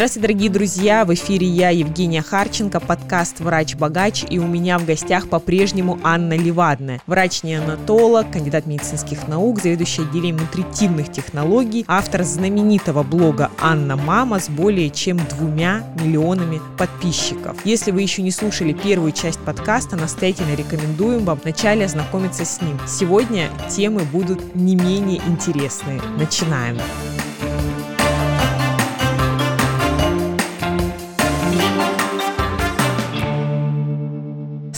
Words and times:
Здравствуйте, 0.00 0.28
дорогие 0.28 0.50
друзья! 0.50 1.04
В 1.04 1.12
эфире 1.12 1.46
я, 1.46 1.68
Евгения 1.68 2.22
Харченко, 2.22 2.80
подкаст 2.80 3.40
«Врач-богач», 3.40 4.24
и 4.30 4.38
у 4.38 4.46
меня 4.46 4.78
в 4.78 4.86
гостях 4.86 5.28
по-прежнему 5.28 5.98
Анна 6.02 6.38
Левадная, 6.38 7.02
врач-неонатолог, 7.06 8.30
кандидат 8.30 8.64
медицинских 8.64 9.28
наук, 9.28 9.60
заведующая 9.60 10.04
отделением 10.04 10.38
нутритивных 10.38 11.12
технологий, 11.12 11.84
автор 11.86 12.22
знаменитого 12.22 13.02
блога 13.02 13.50
«Анна 13.60 13.96
Мама» 13.96 14.40
с 14.40 14.48
более 14.48 14.88
чем 14.88 15.18
двумя 15.36 15.84
миллионами 16.02 16.62
подписчиков. 16.78 17.58
Если 17.66 17.90
вы 17.90 18.00
еще 18.00 18.22
не 18.22 18.30
слушали 18.30 18.72
первую 18.72 19.12
часть 19.12 19.40
подкаста, 19.40 19.96
настоятельно 19.96 20.54
рекомендуем 20.54 21.26
вам 21.26 21.38
вначале 21.42 21.84
ознакомиться 21.84 22.46
с 22.46 22.62
ним. 22.62 22.80
Сегодня 22.88 23.50
темы 23.68 24.04
будут 24.04 24.54
не 24.54 24.76
менее 24.76 25.20
интересные. 25.26 26.00
Начинаем! 26.16 26.78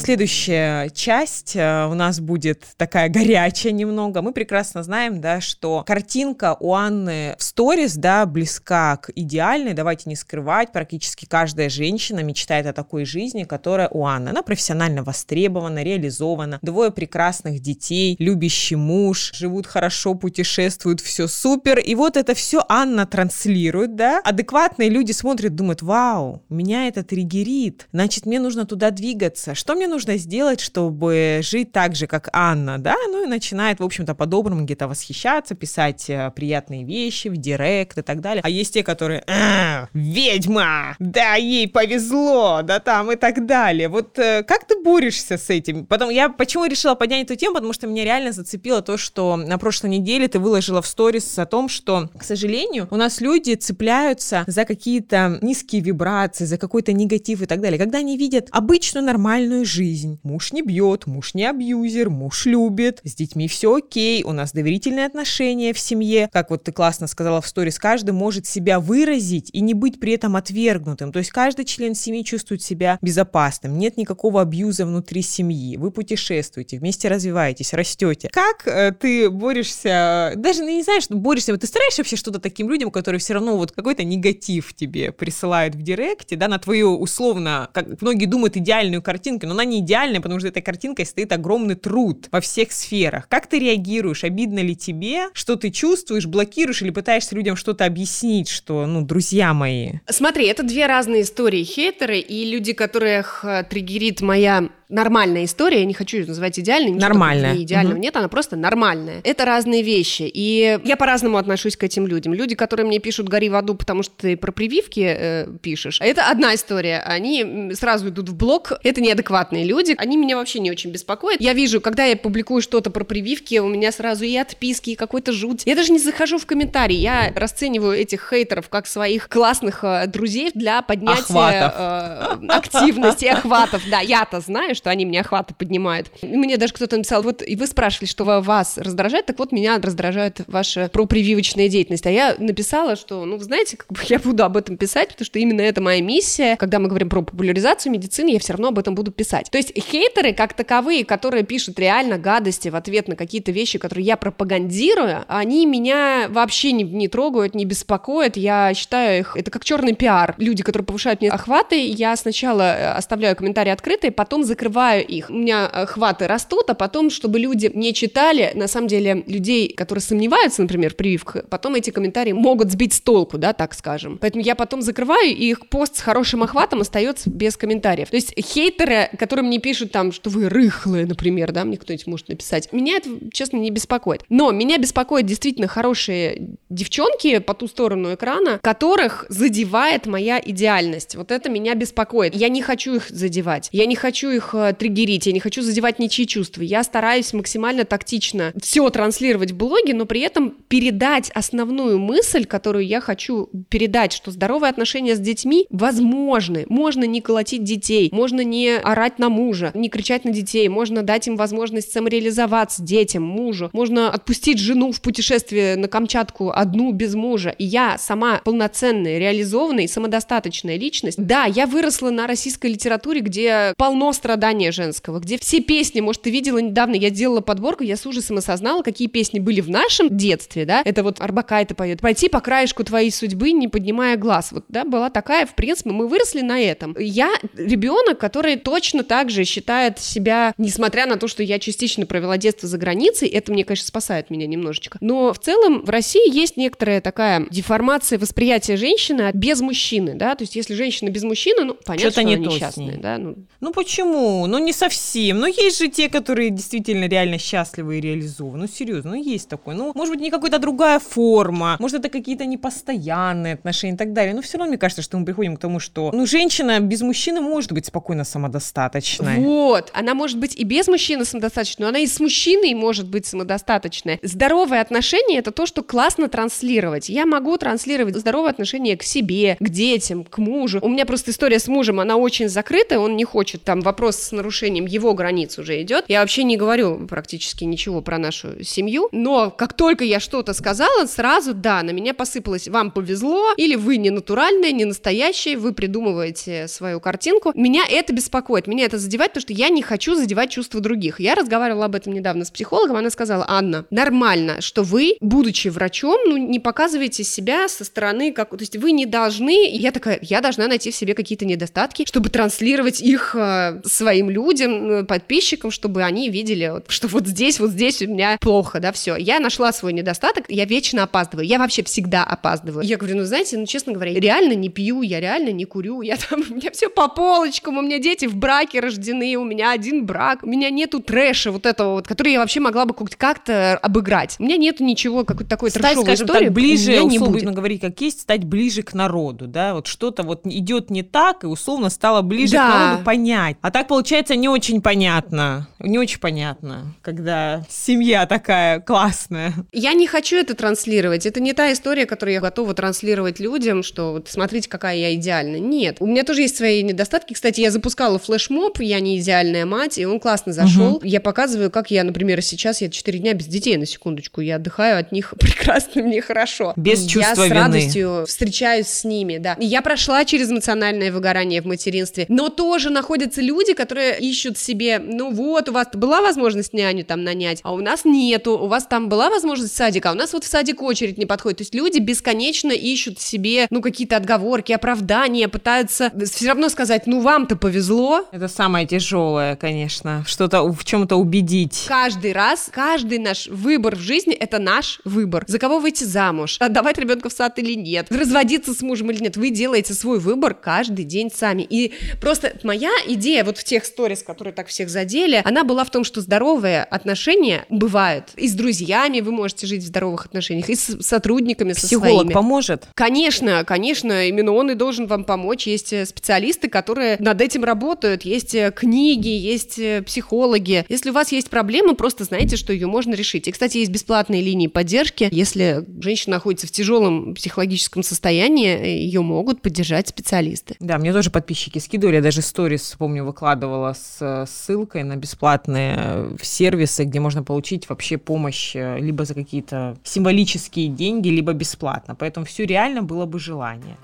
Следующая 0.02 0.90
часть 0.90 1.54
э, 1.54 1.86
у 1.86 1.94
нас 1.94 2.18
будет 2.18 2.66
такая 2.76 3.08
горячая 3.08 3.72
немного. 3.72 4.20
Мы 4.20 4.32
прекрасно 4.32 4.82
знаем, 4.82 5.20
да, 5.20 5.40
что 5.40 5.84
картинка 5.86 6.56
у 6.58 6.74
Анны 6.74 7.36
в 7.38 7.42
сторис, 7.44 7.94
да, 7.94 8.26
близка 8.26 8.96
к 8.96 9.12
идеальной. 9.14 9.74
Давайте 9.74 10.10
не 10.10 10.16
скрывать, 10.16 10.72
практически 10.72 11.24
каждая 11.24 11.68
женщина 11.68 12.18
мечтает 12.18 12.66
о 12.66 12.72
такой 12.72 13.04
жизни, 13.04 13.44
которая 13.44 13.88
у 13.90 14.04
Анны. 14.04 14.30
Она 14.30 14.42
профессионально 14.42 15.04
востребована, 15.04 15.84
реализована. 15.84 16.58
Двое 16.62 16.90
прекрасных 16.90 17.60
детей, 17.60 18.16
любящий 18.18 18.74
муж, 18.74 19.30
живут 19.32 19.68
хорошо, 19.68 20.14
путешествуют, 20.14 21.00
все 21.00 21.28
супер. 21.28 21.78
И 21.78 21.94
вот 21.94 22.16
это 22.16 22.34
все 22.34 22.64
Анна 22.68 23.06
транслирует, 23.06 23.94
да. 23.94 24.20
Адекватные 24.24 24.88
люди 24.88 25.12
смотрят, 25.12 25.54
думают, 25.54 25.80
вау, 25.80 26.42
меня 26.48 26.88
это 26.88 27.04
триггерит, 27.04 27.86
значит, 27.92 28.26
мне 28.26 28.40
нужно 28.40 28.66
туда 28.66 28.90
двигаться. 28.90 29.54
Что 29.54 29.76
мне 29.76 29.91
нужно 29.92 30.16
сделать, 30.16 30.60
чтобы 30.60 31.40
жить 31.42 31.70
так 31.70 31.94
же, 31.94 32.06
как 32.06 32.28
Анна, 32.32 32.78
да, 32.78 32.96
ну 33.08 33.24
и 33.24 33.26
начинает, 33.26 33.78
в 33.78 33.84
общем-то, 33.84 34.14
по-доброму 34.14 34.64
где-то 34.64 34.88
восхищаться, 34.88 35.54
писать 35.54 36.08
э, 36.08 36.32
приятные 36.34 36.84
вещи 36.84 37.28
в 37.28 37.36
директ 37.36 37.98
и 37.98 38.02
так 38.02 38.20
далее. 38.20 38.40
А 38.42 38.48
есть 38.48 38.72
те, 38.72 38.82
которые, 38.82 39.22
а, 39.28 39.88
ведьма, 39.92 40.96
да, 40.98 41.34
ей 41.34 41.68
повезло, 41.68 42.62
да, 42.62 42.80
там 42.80 43.12
и 43.12 43.16
так 43.16 43.44
далее. 43.46 43.88
Вот 43.88 44.18
э, 44.18 44.42
как 44.44 44.66
ты 44.66 44.80
борешься 44.82 45.36
с 45.36 45.50
этим? 45.50 45.84
Потом 45.84 46.08
я 46.08 46.30
почему 46.30 46.64
решила 46.64 46.94
поднять 46.94 47.24
эту 47.24 47.36
тему, 47.36 47.54
потому 47.54 47.74
что 47.74 47.86
меня 47.86 48.04
реально 48.04 48.32
зацепило 48.32 48.80
то, 48.80 48.96
что 48.96 49.36
на 49.36 49.58
прошлой 49.58 49.90
неделе 49.90 50.26
ты 50.26 50.38
выложила 50.38 50.80
в 50.80 50.86
сторис 50.86 51.38
о 51.38 51.44
том, 51.44 51.68
что, 51.68 52.08
к 52.18 52.24
сожалению, 52.24 52.88
у 52.90 52.96
нас 52.96 53.20
люди 53.20 53.54
цепляются 53.54 54.44
за 54.46 54.64
какие-то 54.64 55.38
низкие 55.42 55.82
вибрации, 55.82 56.46
за 56.46 56.56
какой-то 56.56 56.94
негатив 56.94 57.42
и 57.42 57.46
так 57.46 57.60
далее. 57.60 57.78
Когда 57.78 57.98
они 57.98 58.16
видят 58.16 58.48
обычную 58.50 59.04
нормальную 59.04 59.66
жизнь, 59.66 59.81
жизнь. 59.82 60.20
Муж 60.22 60.52
не 60.52 60.62
бьет, 60.62 61.06
муж 61.06 61.34
не 61.34 61.44
абьюзер, 61.44 62.08
муж 62.08 62.46
любит, 62.46 63.00
с 63.02 63.14
детьми 63.14 63.48
все 63.48 63.74
окей, 63.74 64.22
у 64.22 64.32
нас 64.32 64.52
доверительные 64.52 65.06
отношения 65.06 65.72
в 65.72 65.78
семье. 65.78 66.28
Как 66.32 66.50
вот 66.50 66.62
ты 66.62 66.70
классно 66.70 67.08
сказала 67.08 67.40
в 67.40 67.48
сторис, 67.48 67.78
каждый 67.78 68.12
может 68.12 68.46
себя 68.46 68.78
выразить 68.78 69.50
и 69.52 69.60
не 69.60 69.74
быть 69.74 69.98
при 69.98 70.12
этом 70.12 70.36
отвергнутым. 70.36 71.10
То 71.10 71.18
есть 71.18 71.30
каждый 71.30 71.64
член 71.64 71.96
семьи 71.96 72.22
чувствует 72.22 72.62
себя 72.62 72.98
безопасным, 73.02 73.76
нет 73.76 73.96
никакого 73.96 74.40
абьюза 74.40 74.86
внутри 74.86 75.20
семьи. 75.22 75.76
Вы 75.76 75.90
путешествуете, 75.90 76.78
вместе 76.78 77.08
развиваетесь, 77.08 77.72
растете. 77.72 78.28
Как 78.32 78.66
э, 78.66 78.92
ты 78.92 79.28
борешься, 79.30 80.34
даже 80.36 80.62
ну, 80.62 80.70
не 80.70 80.82
знаешь, 80.84 81.08
борешься, 81.10 81.52
вот 81.52 81.60
ты 81.60 81.66
стараешься 81.66 82.02
вообще 82.02 82.16
что-то 82.16 82.38
таким 82.38 82.70
людям, 82.70 82.92
которые 82.92 83.18
все 83.18 83.34
равно 83.34 83.56
вот 83.56 83.72
какой-то 83.72 84.04
негатив 84.04 84.74
тебе 84.74 85.10
присылают 85.10 85.74
в 85.74 85.82
директе, 85.82 86.36
да, 86.36 86.46
на 86.46 86.58
твою 86.58 86.96
условно, 86.96 87.68
как 87.72 88.00
многие 88.00 88.26
думают, 88.26 88.56
идеальную 88.56 89.02
картинку, 89.02 89.46
но 89.46 89.52
она 89.52 89.71
не 89.72 89.80
идеальная, 89.80 90.20
потому 90.20 90.40
что 90.40 90.48
этой 90.48 90.62
картинкой 90.62 91.06
стоит 91.06 91.32
огромный 91.32 91.74
труд 91.74 92.28
во 92.30 92.40
всех 92.40 92.72
сферах. 92.72 93.28
Как 93.28 93.46
ты 93.46 93.58
реагируешь? 93.58 94.24
Обидно 94.24 94.60
ли 94.60 94.76
тебе? 94.76 95.28
Что 95.32 95.56
ты 95.56 95.70
чувствуешь? 95.70 96.26
Блокируешь 96.26 96.82
или 96.82 96.90
пытаешься 96.90 97.34
людям 97.34 97.56
что-то 97.56 97.84
объяснить, 97.84 98.48
что, 98.48 98.86
ну, 98.86 99.02
друзья 99.02 99.54
мои? 99.54 99.94
Смотри, 100.08 100.46
это 100.46 100.62
две 100.62 100.86
разные 100.86 101.22
истории. 101.22 101.64
Хейтеры 101.64 102.18
и 102.18 102.50
люди, 102.50 102.72
которых 102.72 103.44
э, 103.44 103.64
триггерит 103.68 104.20
моя 104.20 104.68
нормальная 104.92 105.44
история, 105.44 105.80
я 105.80 105.84
не 105.86 105.94
хочу 105.94 106.18
ее 106.18 106.26
называть 106.26 106.58
идеальной, 106.58 106.92
нормальная. 106.92 107.54
Не 107.54 107.64
идеального 107.64 107.94
угу. 107.94 108.02
нет, 108.02 108.14
она 108.14 108.28
просто 108.28 108.56
нормальная. 108.56 109.20
Это 109.24 109.44
разные 109.44 109.82
вещи, 109.82 110.30
и 110.32 110.78
я 110.84 110.96
по-разному 110.96 111.38
отношусь 111.38 111.76
к 111.76 111.82
этим 111.82 112.06
людям. 112.06 112.34
Люди, 112.34 112.54
которые 112.54 112.86
мне 112.86 112.98
пишут 112.98 113.28
«гори 113.28 113.48
в 113.48 113.56
аду», 113.56 113.74
потому 113.74 114.02
что 114.02 114.14
ты 114.16 114.36
про 114.36 114.52
прививки 114.52 115.00
э, 115.00 115.46
пишешь, 115.62 115.98
это 116.00 116.30
одна 116.30 116.54
история, 116.54 116.98
они 116.98 117.72
сразу 117.74 118.10
идут 118.10 118.28
в 118.28 118.36
блог, 118.36 118.72
это 118.84 119.00
неадекватные 119.00 119.61
люди, 119.64 119.94
они 119.96 120.16
меня 120.16 120.36
вообще 120.36 120.60
не 120.60 120.70
очень 120.70 120.90
беспокоят. 120.90 121.40
Я 121.40 121.52
вижу, 121.52 121.80
когда 121.80 122.04
я 122.04 122.16
публикую 122.16 122.62
что-то 122.62 122.90
про 122.90 123.04
прививки, 123.04 123.58
у 123.58 123.68
меня 123.68 123.92
сразу 123.92 124.24
и 124.24 124.36
отписки, 124.36 124.90
и 124.90 124.94
какой-то 124.94 125.32
жуть. 125.32 125.62
Я 125.66 125.74
даже 125.74 125.92
не 125.92 125.98
захожу 125.98 126.38
в 126.38 126.46
комментарии, 126.46 126.96
я 126.96 127.32
расцениваю 127.34 127.98
этих 127.98 128.28
хейтеров 128.28 128.68
как 128.68 128.86
своих 128.86 129.28
классных 129.28 129.84
э, 129.84 130.06
друзей 130.06 130.50
для 130.54 130.82
поднятия 130.82 131.72
э, 131.76 132.46
активности, 132.48 133.26
охватов. 133.26 133.82
Да, 133.90 134.00
я-то 134.00 134.40
знаю, 134.40 134.74
что 134.74 134.90
они 134.90 135.06
мне 135.06 135.20
охваты 135.20 135.54
поднимают. 135.54 136.08
Мне 136.22 136.56
даже 136.56 136.72
кто-то 136.72 136.96
написал, 136.96 137.22
вот 137.22 137.42
и 137.46 137.56
вы 137.56 137.66
спрашивали, 137.66 138.08
что 138.08 138.24
вас 138.24 138.78
раздражает, 138.78 139.26
так 139.26 139.38
вот 139.38 139.52
меня 139.52 139.78
раздражает 139.78 140.40
ваша 140.46 140.88
пропрививочная 140.92 141.68
деятельность. 141.68 142.06
А 142.06 142.10
я 142.10 142.36
написала, 142.38 142.96
что, 142.96 143.24
ну, 143.24 143.36
вы 143.36 143.44
знаете, 143.44 143.76
как 143.76 143.90
бы 143.92 144.00
я 144.08 144.18
буду 144.18 144.44
об 144.44 144.56
этом 144.56 144.76
писать, 144.76 145.10
потому 145.10 145.26
что 145.26 145.38
именно 145.38 145.60
это 145.60 145.80
моя 145.80 146.00
миссия. 146.00 146.56
Когда 146.56 146.78
мы 146.78 146.88
говорим 146.88 147.08
про 147.08 147.22
популяризацию 147.22 147.92
медицины, 147.92 148.30
я 148.30 148.38
все 148.38 148.52
равно 148.52 148.68
об 148.68 148.78
этом 148.78 148.94
буду 148.94 149.10
писать. 149.10 149.48
То 149.52 149.58
есть 149.58 149.78
хейтеры, 149.78 150.32
как 150.32 150.54
таковые, 150.54 151.04
которые 151.04 151.44
пишут 151.44 151.78
реально 151.78 152.16
гадости 152.16 152.70
в 152.70 152.74
ответ 152.74 153.06
на 153.06 153.16
какие-то 153.16 153.52
вещи, 153.52 153.78
которые 153.78 154.06
я 154.06 154.16
пропагандирую, 154.16 155.24
они 155.28 155.66
меня 155.66 156.26
вообще 156.30 156.72
не, 156.72 156.84
не 156.84 157.06
трогают, 157.06 157.54
не 157.54 157.66
беспокоят. 157.66 158.38
Я 158.38 158.72
считаю 158.72 159.20
их, 159.20 159.36
это 159.36 159.50
как 159.50 159.62
черный 159.62 159.94
пиар. 159.94 160.34
Люди, 160.38 160.62
которые 160.62 160.86
повышают 160.86 161.20
мне 161.20 161.30
охваты, 161.30 161.86
я 161.86 162.16
сначала 162.16 162.62
э, 162.62 162.92
оставляю 162.92 163.36
комментарии 163.36 163.68
открытые, 163.68 164.10
потом 164.10 164.42
закрываю 164.42 165.06
их. 165.06 165.28
У 165.28 165.34
меня 165.34 165.70
э, 165.70 165.84
хваты 165.84 166.26
растут, 166.26 166.70
а 166.70 166.74
потом, 166.74 167.10
чтобы 167.10 167.38
люди 167.38 167.70
не 167.74 167.92
читали, 167.92 168.52
на 168.54 168.68
самом 168.68 168.88
деле, 168.88 169.22
людей, 169.26 169.74
которые 169.74 170.00
сомневаются, 170.00 170.62
например, 170.62 170.94
в 170.94 170.96
прививках, 170.96 171.46
потом 171.50 171.74
эти 171.74 171.90
комментарии 171.90 172.32
могут 172.32 172.70
сбить 172.70 172.94
с 172.94 173.02
толку, 173.02 173.36
да, 173.36 173.52
так 173.52 173.74
скажем. 173.74 174.16
Поэтому 174.18 174.42
я 174.42 174.54
потом 174.54 174.80
закрываю, 174.80 175.28
и 175.28 175.50
их 175.50 175.68
пост 175.68 175.96
с 175.96 176.00
хорошим 176.00 176.42
охватом 176.42 176.80
остается 176.80 177.28
без 177.28 177.58
комментариев. 177.58 178.08
То 178.08 178.16
есть 178.16 178.32
хейтеры, 178.42 179.10
которые 179.18 179.41
мне 179.42 179.58
пишут 179.58 179.92
там, 179.92 180.12
что 180.12 180.30
вы 180.30 180.48
рыхлые, 180.48 181.06
например, 181.06 181.52
да, 181.52 181.64
мне 181.64 181.76
кто-нибудь 181.76 182.06
может 182.06 182.28
написать, 182.28 182.72
меня 182.72 182.96
это, 182.96 183.10
честно, 183.32 183.56
не 183.56 183.70
беспокоит. 183.70 184.24
Но 184.28 184.50
меня 184.50 184.78
беспокоят 184.78 185.26
действительно 185.26 185.66
хорошие 185.66 186.56
девчонки 186.72 187.38
по 187.38 187.54
ту 187.54 187.68
сторону 187.68 188.14
экрана, 188.14 188.58
которых 188.62 189.26
задевает 189.28 190.06
моя 190.06 190.40
идеальность. 190.44 191.16
Вот 191.16 191.30
это 191.30 191.48
меня 191.48 191.74
беспокоит. 191.74 192.34
Я 192.34 192.48
не 192.48 192.62
хочу 192.62 192.94
их 192.94 193.08
задевать. 193.08 193.68
Я 193.72 193.86
не 193.86 193.94
хочу 193.94 194.30
их 194.30 194.54
э, 194.54 194.74
триггерить, 194.78 195.26
я 195.26 195.32
не 195.32 195.40
хочу 195.40 195.62
задевать 195.62 195.98
ничьи 195.98 196.26
чувства. 196.26 196.62
Я 196.62 196.82
стараюсь 196.82 197.32
максимально 197.32 197.84
тактично 197.84 198.52
все 198.60 198.88
транслировать 198.90 199.52
в 199.52 199.56
блоге, 199.56 199.94
но 199.94 200.06
при 200.06 200.20
этом 200.20 200.56
передать 200.68 201.30
основную 201.30 201.98
мысль, 201.98 202.44
которую 202.44 202.86
я 202.86 203.00
хочу 203.00 203.48
передать, 203.68 204.12
что 204.12 204.30
здоровые 204.30 204.70
отношения 204.70 205.14
с 205.14 205.20
детьми 205.20 205.66
возможны. 205.70 206.64
Можно 206.68 207.04
не 207.04 207.20
колотить 207.20 207.64
детей, 207.64 208.08
можно 208.12 208.42
не 208.42 208.76
орать 208.76 209.18
на 209.18 209.28
мужа, 209.28 209.70
не 209.74 209.88
кричать 209.88 210.24
на 210.24 210.32
детей, 210.32 210.68
можно 210.68 211.02
дать 211.02 211.28
им 211.28 211.36
возможность 211.36 211.92
самореализоваться 211.92 212.82
детям, 212.82 213.22
мужу, 213.22 213.70
можно 213.72 214.10
отпустить 214.10 214.58
жену 214.58 214.92
в 214.92 215.00
путешествие 215.00 215.76
на 215.76 215.88
Камчатку 215.88 216.50
одну 216.62 216.92
без 216.92 217.14
мужа. 217.14 217.50
И 217.50 217.64
я 217.64 217.98
сама 217.98 218.40
полноценная, 218.44 219.18
реализованная 219.18 219.84
и 219.84 219.88
самодостаточная 219.88 220.76
личность. 220.76 221.18
Да, 221.22 221.44
я 221.44 221.66
выросла 221.66 222.10
на 222.10 222.26
российской 222.26 222.68
литературе, 222.68 223.20
где 223.20 223.74
полно 223.76 224.12
страданий 224.12 224.52
звания 224.52 224.72
женского, 224.72 225.18
где 225.18 225.38
все 225.38 225.60
песни, 225.60 226.00
может, 226.00 226.22
ты 226.22 226.30
видела 226.30 226.58
недавно, 226.58 226.94
я 226.94 227.10
делала 227.10 227.40
подборку, 227.40 227.82
я 227.84 227.96
с 227.96 228.06
ужасом 228.06 228.36
осознала, 228.38 228.82
какие 228.82 229.08
песни 229.08 229.38
были 229.38 229.60
в 229.60 229.70
нашем 229.70 230.14
детстве, 230.14 230.64
да, 230.64 230.82
это 230.84 231.02
вот 231.02 231.20
Арбакайте 231.20 231.74
поет, 231.74 232.00
пройти 232.00 232.28
по 232.28 232.40
краешку 232.40 232.84
твоей 232.84 233.10
судьбы, 233.10 233.52
не 233.52 233.68
поднимая 233.68 234.16
глаз, 234.16 234.52
вот, 234.52 234.64
да, 234.68 234.84
была 234.84 235.10
такая, 235.10 235.46
в 235.46 235.54
принципе, 235.54 235.90
мы 235.90 236.06
выросли 236.06 236.42
на 236.42 236.60
этом. 236.60 236.94
Я 236.98 237.30
ребенок, 237.56 238.18
который 238.18 238.56
точно 238.56 239.02
так 239.02 239.22
также 239.22 239.44
считает 239.44 240.00
себя, 240.00 240.52
несмотря 240.58 241.06
на 241.06 241.16
то, 241.16 241.28
что 241.28 241.44
я 241.44 241.60
частично 241.60 242.06
провела 242.06 242.36
детство 242.38 242.68
за 242.68 242.76
границей, 242.76 243.28
это 243.28 243.52
мне, 243.52 243.64
конечно, 243.64 243.86
спасает 243.86 244.30
меня 244.30 244.48
немножечко. 244.48 244.98
Но 245.00 245.32
в 245.32 245.38
целом 245.38 245.84
в 245.84 245.90
России 245.90 246.34
есть 246.34 246.51
некоторая 246.56 247.00
такая 247.00 247.46
деформация 247.50 248.18
восприятия 248.18 248.76
женщины 248.76 249.30
без 249.34 249.60
мужчины, 249.60 250.14
да, 250.14 250.34
то 250.34 250.42
есть 250.42 250.56
если 250.56 250.74
женщина 250.74 251.10
без 251.10 251.22
мужчины, 251.22 251.64
ну, 251.64 251.74
понятно, 251.74 252.10
что, 252.10 252.20
что 252.20 252.28
не 252.28 252.34
она 252.34 252.46
несчастная, 252.46 252.96
да. 252.98 253.18
Ну. 253.18 253.36
ну 253.60 253.72
почему? 253.72 254.46
Ну 254.46 254.58
не 254.58 254.72
совсем. 254.72 255.38
Ну 255.40 255.46
есть 255.46 255.78
же 255.78 255.88
те, 255.88 256.08
которые 256.08 256.50
действительно 256.50 257.06
реально 257.08 257.38
счастливы 257.38 257.98
и 257.98 258.00
реализованы. 258.00 258.62
Ну 258.62 258.68
серьезно, 258.68 259.10
ну 259.10 259.22
есть 259.22 259.48
такой. 259.48 259.74
Ну, 259.74 259.92
может 259.94 260.14
быть, 260.14 260.22
не 260.22 260.30
какая-то 260.30 260.58
другая 260.58 260.98
форма, 260.98 261.76
может, 261.78 262.00
это 262.00 262.08
какие-то 262.08 262.44
непостоянные 262.44 263.54
отношения 263.54 263.94
и 263.94 263.96
так 263.96 264.12
далее. 264.12 264.34
Но 264.34 264.42
все 264.42 264.58
равно 264.58 264.70
мне 264.70 264.78
кажется, 264.78 265.02
что 265.02 265.18
мы 265.18 265.24
приходим 265.24 265.56
к 265.56 265.60
тому, 265.60 265.80
что, 265.80 266.10
ну, 266.12 266.26
женщина 266.26 266.80
без 266.80 267.02
мужчины 267.02 267.40
может 267.40 267.72
быть 267.72 267.86
спокойно 267.86 268.24
самодостаточной. 268.24 269.38
Вот, 269.38 269.90
она 269.94 270.14
может 270.14 270.38
быть 270.38 270.56
и 270.56 270.64
без 270.64 270.88
мужчины 270.88 271.24
самодостаточной, 271.24 271.84
но 271.84 271.88
она 271.88 271.98
и 271.98 272.06
с 272.06 272.20
мужчиной 272.20 272.74
может 272.74 273.08
быть 273.08 273.26
самодостаточная. 273.26 274.18
Здоровые 274.22 274.80
отношения— 274.80 275.38
это 275.38 275.50
то, 275.50 275.66
что 275.66 275.82
классно 275.82 276.28
транслировать. 276.32 277.08
Я 277.08 277.26
могу 277.26 277.56
транслировать 277.56 278.16
здоровое 278.16 278.50
отношение 278.50 278.96
к 278.96 279.04
себе, 279.04 279.56
к 279.60 279.68
детям, 279.68 280.24
к 280.24 280.38
мужу. 280.38 280.80
У 280.82 280.88
меня 280.88 281.06
просто 281.06 281.30
история 281.30 281.60
с 281.60 281.68
мужем, 281.68 282.00
она 282.00 282.16
очень 282.16 282.48
закрытая, 282.48 282.98
он 282.98 283.16
не 283.16 283.24
хочет, 283.24 283.62
там 283.62 283.80
вопрос 283.82 284.16
с 284.16 284.32
нарушением 284.32 284.86
его 284.86 285.14
границ 285.14 285.58
уже 285.58 285.80
идет. 285.82 286.04
Я 286.08 286.20
вообще 286.20 286.42
не 286.42 286.56
говорю 286.56 287.06
практически 287.06 287.64
ничего 287.64 288.00
про 288.00 288.18
нашу 288.18 288.64
семью, 288.64 289.08
но 289.12 289.50
как 289.50 289.74
только 289.74 290.04
я 290.04 290.18
что-то 290.18 290.54
сказала, 290.54 291.06
сразу, 291.06 291.54
да, 291.54 291.82
на 291.82 291.90
меня 291.90 292.14
посыпалось, 292.14 292.66
вам 292.68 292.90
повезло, 292.90 293.52
или 293.56 293.74
вы 293.74 293.98
не 293.98 294.10
натуральная, 294.10 294.72
не 294.72 294.84
настоящая, 294.84 295.56
вы 295.56 295.72
придумываете 295.72 296.66
свою 296.66 296.98
картинку. 297.00 297.52
Меня 297.54 297.84
это 297.88 298.12
беспокоит, 298.12 298.66
меня 298.66 298.86
это 298.86 298.98
задевает, 298.98 299.32
потому 299.32 299.42
что 299.42 299.52
я 299.52 299.68
не 299.68 299.82
хочу 299.82 300.14
задевать 300.14 300.50
чувства 300.50 300.80
других. 300.80 301.20
Я 301.20 301.34
разговаривала 301.34 301.84
об 301.84 301.94
этом 301.94 302.12
недавно 302.12 302.44
с 302.44 302.50
психологом, 302.50 302.96
она 302.96 303.10
сказала, 303.10 303.44
Анна, 303.46 303.84
нормально, 303.90 304.60
что 304.60 304.82
вы, 304.82 305.16
будучи 305.20 305.68
врачом, 305.68 306.21
ну, 306.26 306.36
не 306.36 306.60
показываете 306.60 307.24
себя 307.24 307.68
со 307.68 307.84
стороны, 307.84 308.32
как, 308.32 308.50
то 308.50 308.56
есть 308.60 308.76
вы 308.76 308.92
не 308.92 309.06
должны, 309.06 309.70
я 309.70 309.90
такая, 309.90 310.18
я 310.22 310.40
должна 310.40 310.68
найти 310.68 310.90
в 310.90 310.94
себе 310.94 311.14
какие-то 311.14 311.44
недостатки, 311.44 312.04
чтобы 312.06 312.28
транслировать 312.28 313.00
их 313.00 313.34
э, 313.34 313.80
своим 313.84 314.30
людям, 314.30 314.90
э, 314.90 315.04
подписчикам, 315.04 315.70
чтобы 315.70 316.02
они 316.02 316.28
видели, 316.30 316.82
что 316.88 317.08
вот 317.08 317.26
здесь, 317.26 317.60
вот 317.60 317.70
здесь 317.70 318.02
у 318.02 318.08
меня 318.08 318.36
плохо, 318.40 318.80
да, 318.80 318.92
все. 318.92 319.16
Я 319.16 319.40
нашла 319.40 319.72
свой 319.72 319.92
недостаток, 319.92 320.46
я 320.48 320.64
вечно 320.64 321.02
опаздываю, 321.02 321.46
я 321.46 321.58
вообще 321.58 321.82
всегда 321.82 322.24
опаздываю. 322.24 322.84
Я 322.84 322.96
говорю, 322.96 323.18
ну, 323.18 323.24
знаете, 323.24 323.58
ну, 323.58 323.66
честно 323.66 323.92
говоря, 323.92 324.12
реально 324.14 324.54
не 324.54 324.68
пью, 324.68 325.02
я 325.02 325.20
реально 325.20 325.50
не 325.50 325.64
курю, 325.64 326.02
я 326.02 326.16
там, 326.16 326.42
у 326.50 326.54
меня 326.54 326.70
все 326.70 326.88
по 326.88 327.08
полочкам, 327.08 327.78
у 327.78 327.82
меня 327.82 327.98
дети 327.98 328.26
в 328.26 328.36
браке 328.36 328.80
рождены, 328.80 329.36
у 329.36 329.44
меня 329.44 329.72
один 329.72 330.06
брак, 330.06 330.40
у 330.42 330.46
меня 330.46 330.70
нету 330.70 331.00
трэша 331.00 331.50
вот 331.50 331.66
этого 331.66 331.94
вот, 331.94 332.08
который 332.08 332.32
я 332.32 332.40
вообще 332.40 332.60
могла 332.60 332.84
бы 332.86 332.94
как-то 333.16 333.76
обыграть. 333.78 334.36
У 334.38 334.44
меня 334.44 334.56
нету 334.56 334.84
ничего, 334.84 335.24
какой-то 335.24 335.50
такой 335.50 335.70
трэшовой 335.70 336.11
скажем 336.16 336.26
истории. 336.26 336.44
Так, 336.46 336.54
ближе, 336.54 337.04
не 337.04 337.18
будет. 337.18 337.50
говорить, 337.54 337.80
как 337.80 338.00
есть, 338.00 338.20
стать 338.20 338.44
ближе 338.44 338.82
к 338.82 338.94
народу, 338.94 339.46
да, 339.46 339.74
вот 339.74 339.86
что-то 339.86 340.22
вот 340.22 340.42
идет 340.44 340.90
не 340.90 341.02
так, 341.02 341.44
и 341.44 341.46
условно 341.46 341.90
стало 341.90 342.22
ближе 342.22 342.52
да. 342.52 342.66
к 342.66 342.74
народу 342.74 343.04
понять. 343.04 343.56
А 343.60 343.70
так 343.70 343.88
получается 343.88 344.36
не 344.36 344.48
очень 344.48 344.80
понятно, 344.80 345.68
не 345.78 345.98
очень 345.98 346.20
понятно, 346.20 346.94
когда 347.02 347.64
семья 347.68 348.26
такая 348.26 348.80
классная. 348.80 349.54
Я 349.72 349.92
не 349.94 350.06
хочу 350.06 350.36
это 350.36 350.54
транслировать, 350.54 351.26
это 351.26 351.40
не 351.40 351.52
та 351.52 351.72
история, 351.72 352.06
которую 352.06 352.34
я 352.34 352.40
готова 352.40 352.74
транслировать 352.74 353.40
людям, 353.40 353.82
что 353.82 354.12
вот 354.12 354.28
смотрите, 354.28 354.68
какая 354.68 354.96
я 354.96 355.14
идеальна. 355.14 355.56
Нет, 355.56 355.96
у 356.00 356.06
меня 356.06 356.24
тоже 356.24 356.42
есть 356.42 356.56
свои 356.56 356.82
недостатки. 356.82 357.34
Кстати, 357.34 357.60
я 357.60 357.70
запускала 357.70 358.18
флешмоб, 358.18 358.80
я 358.80 359.00
не 359.00 359.18
идеальная 359.18 359.66
мать, 359.66 359.98
и 359.98 360.06
он 360.06 360.20
классно 360.20 360.52
зашел. 360.52 360.96
Угу. 360.96 361.04
Я 361.04 361.20
показываю, 361.20 361.70
как 361.70 361.90
я, 361.90 362.04
например, 362.04 362.42
сейчас, 362.42 362.80
я 362.80 362.90
4 362.90 363.18
дня 363.18 363.34
без 363.34 363.46
детей, 363.46 363.76
на 363.76 363.86
секундочку, 363.86 364.40
я 364.40 364.56
отдыхаю 364.56 364.98
от 364.98 365.12
них 365.12 365.34
прекрасно, 365.40 366.01
мне 366.06 366.20
хорошо. 366.20 366.72
Без 366.76 367.06
чувства 367.06 367.42
Я 367.42 367.48
с 367.48 367.50
радостью 367.50 368.24
встречаюсь 368.26 368.86
с 368.86 369.04
ними, 369.04 369.38
да. 369.38 369.56
Я 369.58 369.82
прошла 369.82 370.24
через 370.24 370.50
эмоциональное 370.50 371.12
выгорание 371.12 371.62
в 371.62 371.66
материнстве, 371.66 372.26
но 372.28 372.48
тоже 372.48 372.90
находятся 372.90 373.40
люди, 373.40 373.72
которые 373.74 374.18
ищут 374.18 374.58
себе, 374.58 374.98
ну 374.98 375.32
вот, 375.32 375.68
у 375.68 375.72
вас 375.72 375.88
была 375.92 376.20
возможность 376.20 376.72
няню 376.72 377.04
там 377.04 377.24
нанять, 377.24 377.60
а 377.62 377.72
у 377.72 377.80
нас 377.80 378.04
нету, 378.04 378.52
у 378.52 378.66
вас 378.66 378.86
там 378.86 379.08
была 379.08 379.30
возможность 379.30 379.74
садика, 379.74 380.10
а 380.10 380.12
у 380.12 380.16
нас 380.16 380.32
вот 380.32 380.44
в 380.44 380.46
садик 380.46 380.82
очередь 380.82 381.18
не 381.18 381.26
подходит. 381.26 381.58
То 381.58 381.62
есть 381.62 381.74
люди 381.74 381.98
бесконечно 381.98 382.72
ищут 382.72 383.20
себе, 383.20 383.66
ну, 383.70 383.80
какие-то 383.80 384.16
отговорки, 384.16 384.72
оправдания, 384.72 385.48
пытаются 385.48 386.12
все 386.24 386.48
равно 386.48 386.68
сказать, 386.68 387.06
ну, 387.06 387.20
вам-то 387.20 387.56
повезло. 387.56 388.26
Это 388.32 388.48
самое 388.48 388.86
тяжелое, 388.86 389.56
конечно, 389.56 390.24
что-то 390.26 390.62
в 390.62 390.84
чем-то 390.84 391.16
убедить. 391.16 391.84
Каждый 391.88 392.32
раз, 392.32 392.68
каждый 392.72 393.18
наш 393.18 393.46
выбор 393.48 393.96
в 393.96 394.00
жизни— 394.00 394.34
это 394.42 394.58
наш 394.58 395.00
выбор. 395.04 395.44
За 395.48 395.58
кого 395.58 395.78
выйти 395.92 396.04
замуж, 396.04 396.56
отдавать 396.58 396.98
ребенка 396.98 397.28
в 397.28 397.32
сад 397.32 397.58
или 397.58 397.74
нет, 397.74 398.06
разводиться 398.10 398.72
с 398.72 398.80
мужем 398.80 399.10
или 399.10 399.22
нет. 399.22 399.36
Вы 399.36 399.50
делаете 399.50 399.92
свой 399.92 400.18
выбор 400.18 400.54
каждый 400.54 401.04
день 401.04 401.30
сами. 401.30 401.66
И 401.68 401.92
просто 402.20 402.54
моя 402.62 402.90
идея 403.06 403.44
вот 403.44 403.58
в 403.58 403.64
тех 403.64 403.84
сторис, 403.84 404.22
которые 404.22 404.54
так 404.54 404.68
всех 404.68 404.88
задели, 404.88 405.42
она 405.44 405.64
была 405.64 405.84
в 405.84 405.90
том, 405.90 406.04
что 406.04 406.20
здоровые 406.22 406.84
отношения 406.84 407.66
бывают. 407.68 408.30
И 408.36 408.48
с 408.48 408.54
друзьями 408.54 409.20
вы 409.20 409.32
можете 409.32 409.66
жить 409.66 409.82
в 409.82 409.86
здоровых 409.86 410.24
отношениях, 410.24 410.70
и 410.70 410.74
с 410.74 411.02
сотрудниками, 411.02 411.74
Психолог 411.74 412.04
со 412.04 412.16
своими. 412.16 412.32
поможет? 412.32 412.88
Конечно, 412.94 413.64
конечно, 413.64 414.26
именно 414.26 414.52
он 414.52 414.70
и 414.70 414.74
должен 414.74 415.06
вам 415.06 415.24
помочь. 415.24 415.66
Есть 415.66 415.92
э, 415.92 416.06
специалисты, 416.06 416.68
которые 416.68 417.16
над 417.18 417.40
этим 417.40 417.64
работают, 417.64 418.22
есть 418.22 418.54
э, 418.54 418.72
книги, 418.74 419.28
есть 419.28 419.78
э, 419.78 420.02
психологи. 420.02 420.86
Если 420.88 421.10
у 421.10 421.12
вас 421.12 421.32
есть 421.32 421.50
проблема, 421.50 421.94
просто 421.94 422.24
знайте, 422.24 422.56
что 422.56 422.72
ее 422.72 422.86
можно 422.86 423.14
решить. 423.14 423.48
И, 423.48 423.52
кстати, 423.52 423.78
есть 423.78 423.90
бесплатные 423.90 424.42
линии 424.42 424.68
поддержки. 424.68 425.28
Если 425.30 425.81
женщина 426.00 426.36
находится 426.36 426.66
в 426.66 426.70
тяжелом 426.70 427.34
психологическом 427.34 428.02
состоянии, 428.02 428.76
ее 428.84 429.22
могут 429.22 429.62
поддержать 429.62 430.08
специалисты. 430.08 430.76
Да, 430.80 430.98
мне 430.98 431.12
тоже 431.12 431.30
подписчики 431.30 431.78
скидывали, 431.78 432.16
я 432.16 432.22
даже 432.22 432.42
сторис, 432.42 432.94
помню, 432.98 433.24
выкладывала 433.24 433.94
с 433.94 434.46
ссылкой 434.48 435.04
на 435.04 435.16
бесплатные 435.16 436.36
сервисы, 436.42 437.04
где 437.04 437.20
можно 437.20 437.42
получить 437.42 437.88
вообще 437.88 438.18
помощь 438.18 438.74
либо 438.74 439.24
за 439.24 439.34
какие-то 439.34 439.96
символические 440.04 440.88
деньги, 440.88 441.28
либо 441.28 441.52
бесплатно. 441.52 442.14
Поэтому 442.14 442.46
все 442.46 442.64
реально 442.64 443.02
было 443.02 443.26
бы 443.26 443.38
желание. 443.38 443.96